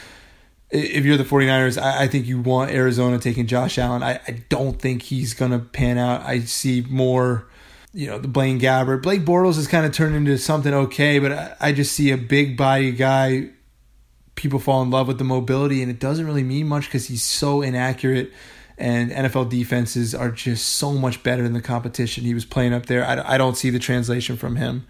If 0.71 1.05
you're 1.05 1.17
the 1.17 1.25
49ers, 1.25 1.81
I, 1.81 2.03
I 2.03 2.07
think 2.09 2.27
you 2.27 2.41
want 2.41 2.71
Arizona 2.73 3.19
taking 3.19 3.47
Josh 3.47 3.79
Allen. 3.79 4.03
I, 4.03 4.21
I 4.27 4.43
don't 4.49 4.81
think 4.81 5.03
he's 5.03 5.35
going 5.35 5.53
to 5.53 5.61
pan 5.61 5.99
out. 5.99 6.23
I 6.23 6.41
see 6.41 6.85
more 6.89 7.47
you 7.93 8.07
know, 8.07 8.19
the 8.19 8.29
Blaine 8.29 8.61
Gabbert. 8.61 9.03
Blake 9.03 9.23
Bortles 9.23 9.57
has 9.57 9.67
kind 9.67 9.85
of 9.85 9.93
turned 9.93 10.15
into 10.15 10.39
something 10.39 10.73
okay, 10.73 11.19
but 11.19 11.33
I, 11.33 11.57
I 11.61 11.73
just 11.73 11.93
see 11.93 12.11
a 12.11 12.17
big 12.17 12.57
body 12.57 12.93
guy. 12.93 13.51
People 14.37 14.59
fall 14.59 14.83
in 14.83 14.91
love 14.91 15.09
with 15.09 15.19
the 15.19 15.25
mobility, 15.25 15.83
and 15.83 15.91
it 15.91 15.99
doesn't 15.99 16.25
really 16.25 16.45
mean 16.45 16.69
much 16.69 16.85
because 16.85 17.09
he's 17.09 17.23
so 17.23 17.63
inaccurate. 17.63 18.33
And 18.81 19.11
NFL 19.11 19.51
defenses 19.51 20.15
are 20.15 20.31
just 20.31 20.67
so 20.67 20.93
much 20.93 21.23
better 21.23 21.43
than 21.43 21.53
the 21.53 21.61
competition 21.61 22.25
he 22.25 22.35
was 22.35 22.45
playing 22.45 22.73
up 22.73 22.87
there. 22.87 23.05
I, 23.05 23.35
I 23.35 23.39
don't 23.39 23.57
see 23.57 23.71
the 23.71 23.79
translation 23.79 24.37
from 24.37 24.57
him. 24.57 24.87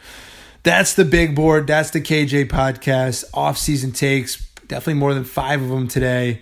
That's 0.63 0.95
the 0.95 1.05
big 1.05 1.35
board. 1.35 1.67
That's 1.67 1.91
the 1.91 2.01
KJ 2.01 2.49
podcast. 2.49 3.25
Off 3.35 3.59
season 3.59 3.93
takes, 3.93 4.47
definitely 4.69 4.95
more 4.95 5.13
than 5.13 5.25
five 5.25 5.61
of 5.61 5.71
them 5.71 5.89
today. 5.89 6.41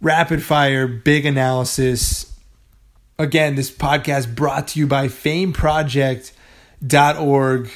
Rapid 0.00 0.42
fire, 0.42 0.88
big 0.88 1.26
analysis 1.26 2.34
Again, 3.16 3.54
this 3.54 3.70
podcast 3.70 4.34
brought 4.34 4.66
to 4.68 4.78
you 4.80 4.86
by 4.88 5.06
fameproject.org. 5.06 7.70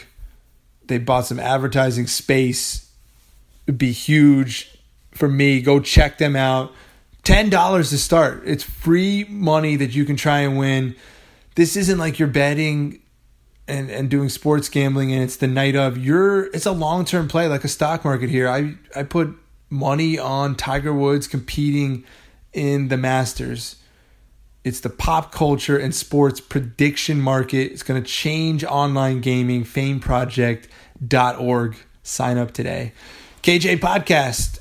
They 0.86 0.98
bought 0.98 1.26
some 1.26 1.38
advertising 1.38 2.08
space. 2.08 2.90
It'd 3.66 3.78
be 3.78 3.92
huge 3.92 4.76
for 5.12 5.28
me. 5.28 5.60
Go 5.60 5.78
check 5.78 6.18
them 6.18 6.34
out. 6.34 6.72
$10 7.28 7.90
to 7.90 7.98
start. 7.98 8.42
It's 8.46 8.64
free 8.64 9.26
money 9.28 9.76
that 9.76 9.94
you 9.94 10.06
can 10.06 10.16
try 10.16 10.38
and 10.38 10.56
win. 10.56 10.96
This 11.56 11.76
isn't 11.76 11.98
like 11.98 12.18
you're 12.18 12.26
betting 12.26 13.02
and, 13.66 13.90
and 13.90 14.08
doing 14.08 14.30
sports 14.30 14.70
gambling 14.70 15.12
and 15.12 15.22
it's 15.22 15.36
the 15.36 15.46
night 15.46 15.76
of. 15.76 15.98
You're 15.98 16.44
it's 16.54 16.64
a 16.64 16.72
long-term 16.72 17.28
play 17.28 17.46
like 17.46 17.64
a 17.64 17.68
stock 17.68 18.02
market 18.02 18.30
here. 18.30 18.48
I 18.48 18.76
I 18.96 19.02
put 19.02 19.36
money 19.68 20.18
on 20.18 20.54
Tiger 20.54 20.94
Woods 20.94 21.28
competing 21.28 22.02
in 22.54 22.88
the 22.88 22.96
Masters. 22.96 23.76
It's 24.64 24.80
the 24.80 24.88
pop 24.88 25.30
culture 25.30 25.76
and 25.76 25.94
sports 25.94 26.40
prediction 26.40 27.20
market. 27.20 27.72
It's 27.72 27.82
going 27.82 28.02
to 28.02 28.08
change 28.08 28.64
online 28.64 29.20
gaming. 29.20 29.64
Fameproject.org. 29.64 31.76
Sign 32.02 32.38
up 32.38 32.52
today. 32.52 32.94
KJ 33.42 33.80
Podcast. 33.80 34.60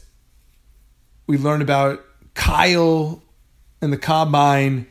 We 1.27 1.37
learned 1.37 1.61
about 1.61 2.03
Kyle 2.37 3.21
and 3.81 3.91
the 3.91 3.97
combine. 3.97 4.87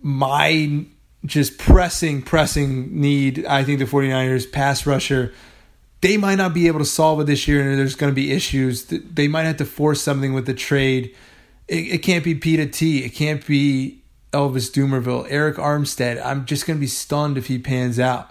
My 0.00 0.86
just 1.26 1.58
pressing, 1.58 2.22
pressing 2.22 3.00
need. 3.00 3.44
I 3.46 3.64
think 3.64 3.78
the 3.78 3.84
49ers 3.84 4.50
pass 4.50 4.86
rusher 4.86 5.32
they 6.00 6.18
might 6.18 6.34
not 6.34 6.52
be 6.52 6.66
able 6.66 6.80
to 6.80 6.84
solve 6.84 7.18
it 7.20 7.24
this 7.24 7.48
year 7.48 7.66
and 7.66 7.78
there's 7.78 7.94
going 7.94 8.10
to 8.10 8.14
be 8.14 8.30
issues. 8.30 8.84
They 8.84 9.26
might 9.26 9.44
have 9.44 9.56
to 9.56 9.64
force 9.64 10.02
something 10.02 10.34
with 10.34 10.44
the 10.44 10.52
trade 10.52 11.14
it, 11.68 11.94
it 11.94 11.98
can't 11.98 12.24
be 12.24 12.34
Peter 12.34 12.66
T. 12.66 13.04
It 13.04 13.10
can't 13.10 13.44
be 13.46 14.02
Elvis 14.32 14.70
Dumervil, 14.70 15.30
Arik 15.30 15.54
Armstead. 15.54 16.24
I'm 16.24 16.44
just 16.44 16.66
going 16.66 16.78
to 16.78 16.80
be 16.80 16.86
stunned 16.86 17.38
if 17.38 17.46
he 17.46 17.58
pans 17.58 17.98
out. 17.98 18.30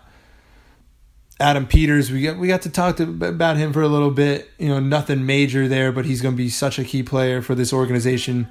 Adam 1.43 1.67
Peters, 1.67 2.09
we 2.09 2.21
got 2.21 2.37
we 2.37 2.47
got 2.47 2.61
to 2.61 2.69
talk 2.69 2.95
to, 2.95 3.03
about 3.03 3.57
him 3.57 3.73
for 3.73 3.81
a 3.81 3.87
little 3.89 4.11
bit. 4.11 4.49
You 4.57 4.69
know, 4.69 4.79
nothing 4.79 5.25
major 5.25 5.67
there, 5.67 5.91
but 5.91 6.05
he's 6.05 6.21
going 6.21 6.35
to 6.35 6.37
be 6.37 6.47
such 6.47 6.79
a 6.79 6.85
key 6.85 7.03
player 7.03 7.41
for 7.41 7.53
this 7.53 7.73
organization. 7.73 8.47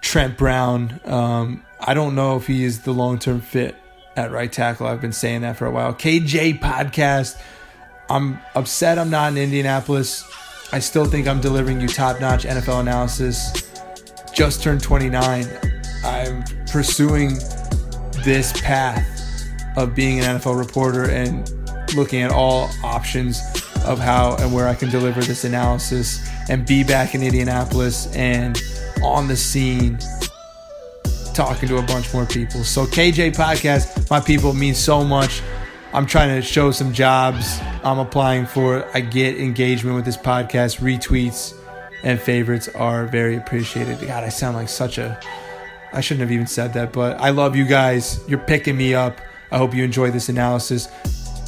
Trent 0.00 0.38
Brown, 0.38 0.98
um, 1.04 1.62
I 1.78 1.92
don't 1.92 2.14
know 2.14 2.36
if 2.36 2.46
he 2.46 2.64
is 2.64 2.82
the 2.84 2.92
long 2.92 3.18
term 3.18 3.42
fit 3.42 3.76
at 4.16 4.32
right 4.32 4.50
tackle. 4.50 4.86
I've 4.86 5.02
been 5.02 5.12
saying 5.12 5.42
that 5.42 5.58
for 5.58 5.66
a 5.66 5.70
while. 5.70 5.92
KJ 5.92 6.58
podcast. 6.58 7.38
I'm 8.08 8.38
upset 8.54 8.98
I'm 8.98 9.10
not 9.10 9.32
in 9.32 9.38
Indianapolis. 9.38 10.24
I 10.72 10.78
still 10.78 11.04
think 11.04 11.28
I'm 11.28 11.42
delivering 11.42 11.82
you 11.82 11.88
top 11.88 12.18
notch 12.18 12.44
NFL 12.44 12.80
analysis 12.80 13.52
just 14.32 14.62
turned 14.62 14.82
29. 14.82 15.46
I'm 16.02 16.44
pursuing 16.70 17.34
this 18.24 18.58
path 18.62 19.04
of 19.76 19.94
being 19.94 20.20
an 20.20 20.38
NFL 20.38 20.58
reporter 20.58 21.10
and 21.10 21.50
looking 21.94 22.22
at 22.22 22.30
all 22.30 22.70
options 22.82 23.40
of 23.84 23.98
how 23.98 24.36
and 24.36 24.52
where 24.52 24.66
I 24.66 24.74
can 24.74 24.90
deliver 24.90 25.20
this 25.20 25.44
analysis 25.44 26.28
and 26.48 26.66
be 26.66 26.82
back 26.82 27.14
in 27.14 27.22
Indianapolis 27.22 28.12
and 28.14 28.60
on 29.02 29.28
the 29.28 29.36
scene 29.36 29.98
talking 31.34 31.68
to 31.68 31.76
a 31.76 31.82
bunch 31.82 32.12
more 32.14 32.24
people. 32.24 32.64
So 32.64 32.86
KJ 32.86 33.36
podcast, 33.36 34.10
my 34.10 34.20
people 34.20 34.54
means 34.54 34.78
so 34.78 35.04
much. 35.04 35.42
I'm 35.92 36.06
trying 36.06 36.34
to 36.34 36.42
show 36.42 36.70
some 36.70 36.92
jobs 36.92 37.60
I'm 37.84 37.98
applying 37.98 38.46
for. 38.46 38.88
I 38.94 39.00
get 39.00 39.38
engagement 39.38 39.96
with 39.96 40.04
this 40.04 40.16
podcast, 40.16 40.80
retweets, 40.80 41.54
and 42.02 42.20
favorites 42.20 42.68
are 42.68 43.06
very 43.06 43.36
appreciated. 43.36 44.00
God, 44.00 44.24
I 44.24 44.28
sound 44.30 44.56
like 44.56 44.68
such 44.68 44.98
a. 44.98 45.20
I 45.92 46.00
shouldn't 46.00 46.22
have 46.22 46.32
even 46.32 46.46
said 46.46 46.72
that, 46.74 46.92
but 46.92 47.18
I 47.20 47.30
love 47.30 47.54
you 47.54 47.64
guys. 47.64 48.20
You're 48.28 48.38
picking 48.38 48.76
me 48.76 48.94
up. 48.94 49.20
I 49.50 49.58
hope 49.58 49.74
you 49.74 49.84
enjoy 49.84 50.10
this 50.10 50.28
analysis. 50.28 50.88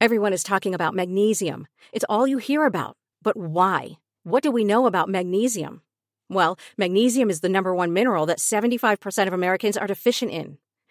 Everyone 0.00 0.32
is 0.32 0.42
talking 0.42 0.74
about 0.74 0.92
magnesium. 0.92 1.68
It's 1.92 2.04
all 2.08 2.26
you 2.26 2.38
hear 2.38 2.66
about. 2.66 2.96
But 3.22 3.36
why? 3.36 3.98
What 4.24 4.42
do 4.42 4.50
we 4.50 4.64
know 4.64 4.86
about 4.86 5.08
magnesium? 5.08 5.82
Well, 6.28 6.58
magnesium 6.76 7.30
is 7.30 7.42
the 7.42 7.48
number 7.48 7.72
one 7.72 7.92
mineral 7.92 8.26
that 8.26 8.38
75% 8.38 9.28
of 9.28 9.32
Americans 9.32 9.76
are 9.76 9.86
deficient 9.86 10.32
in. 10.32 10.58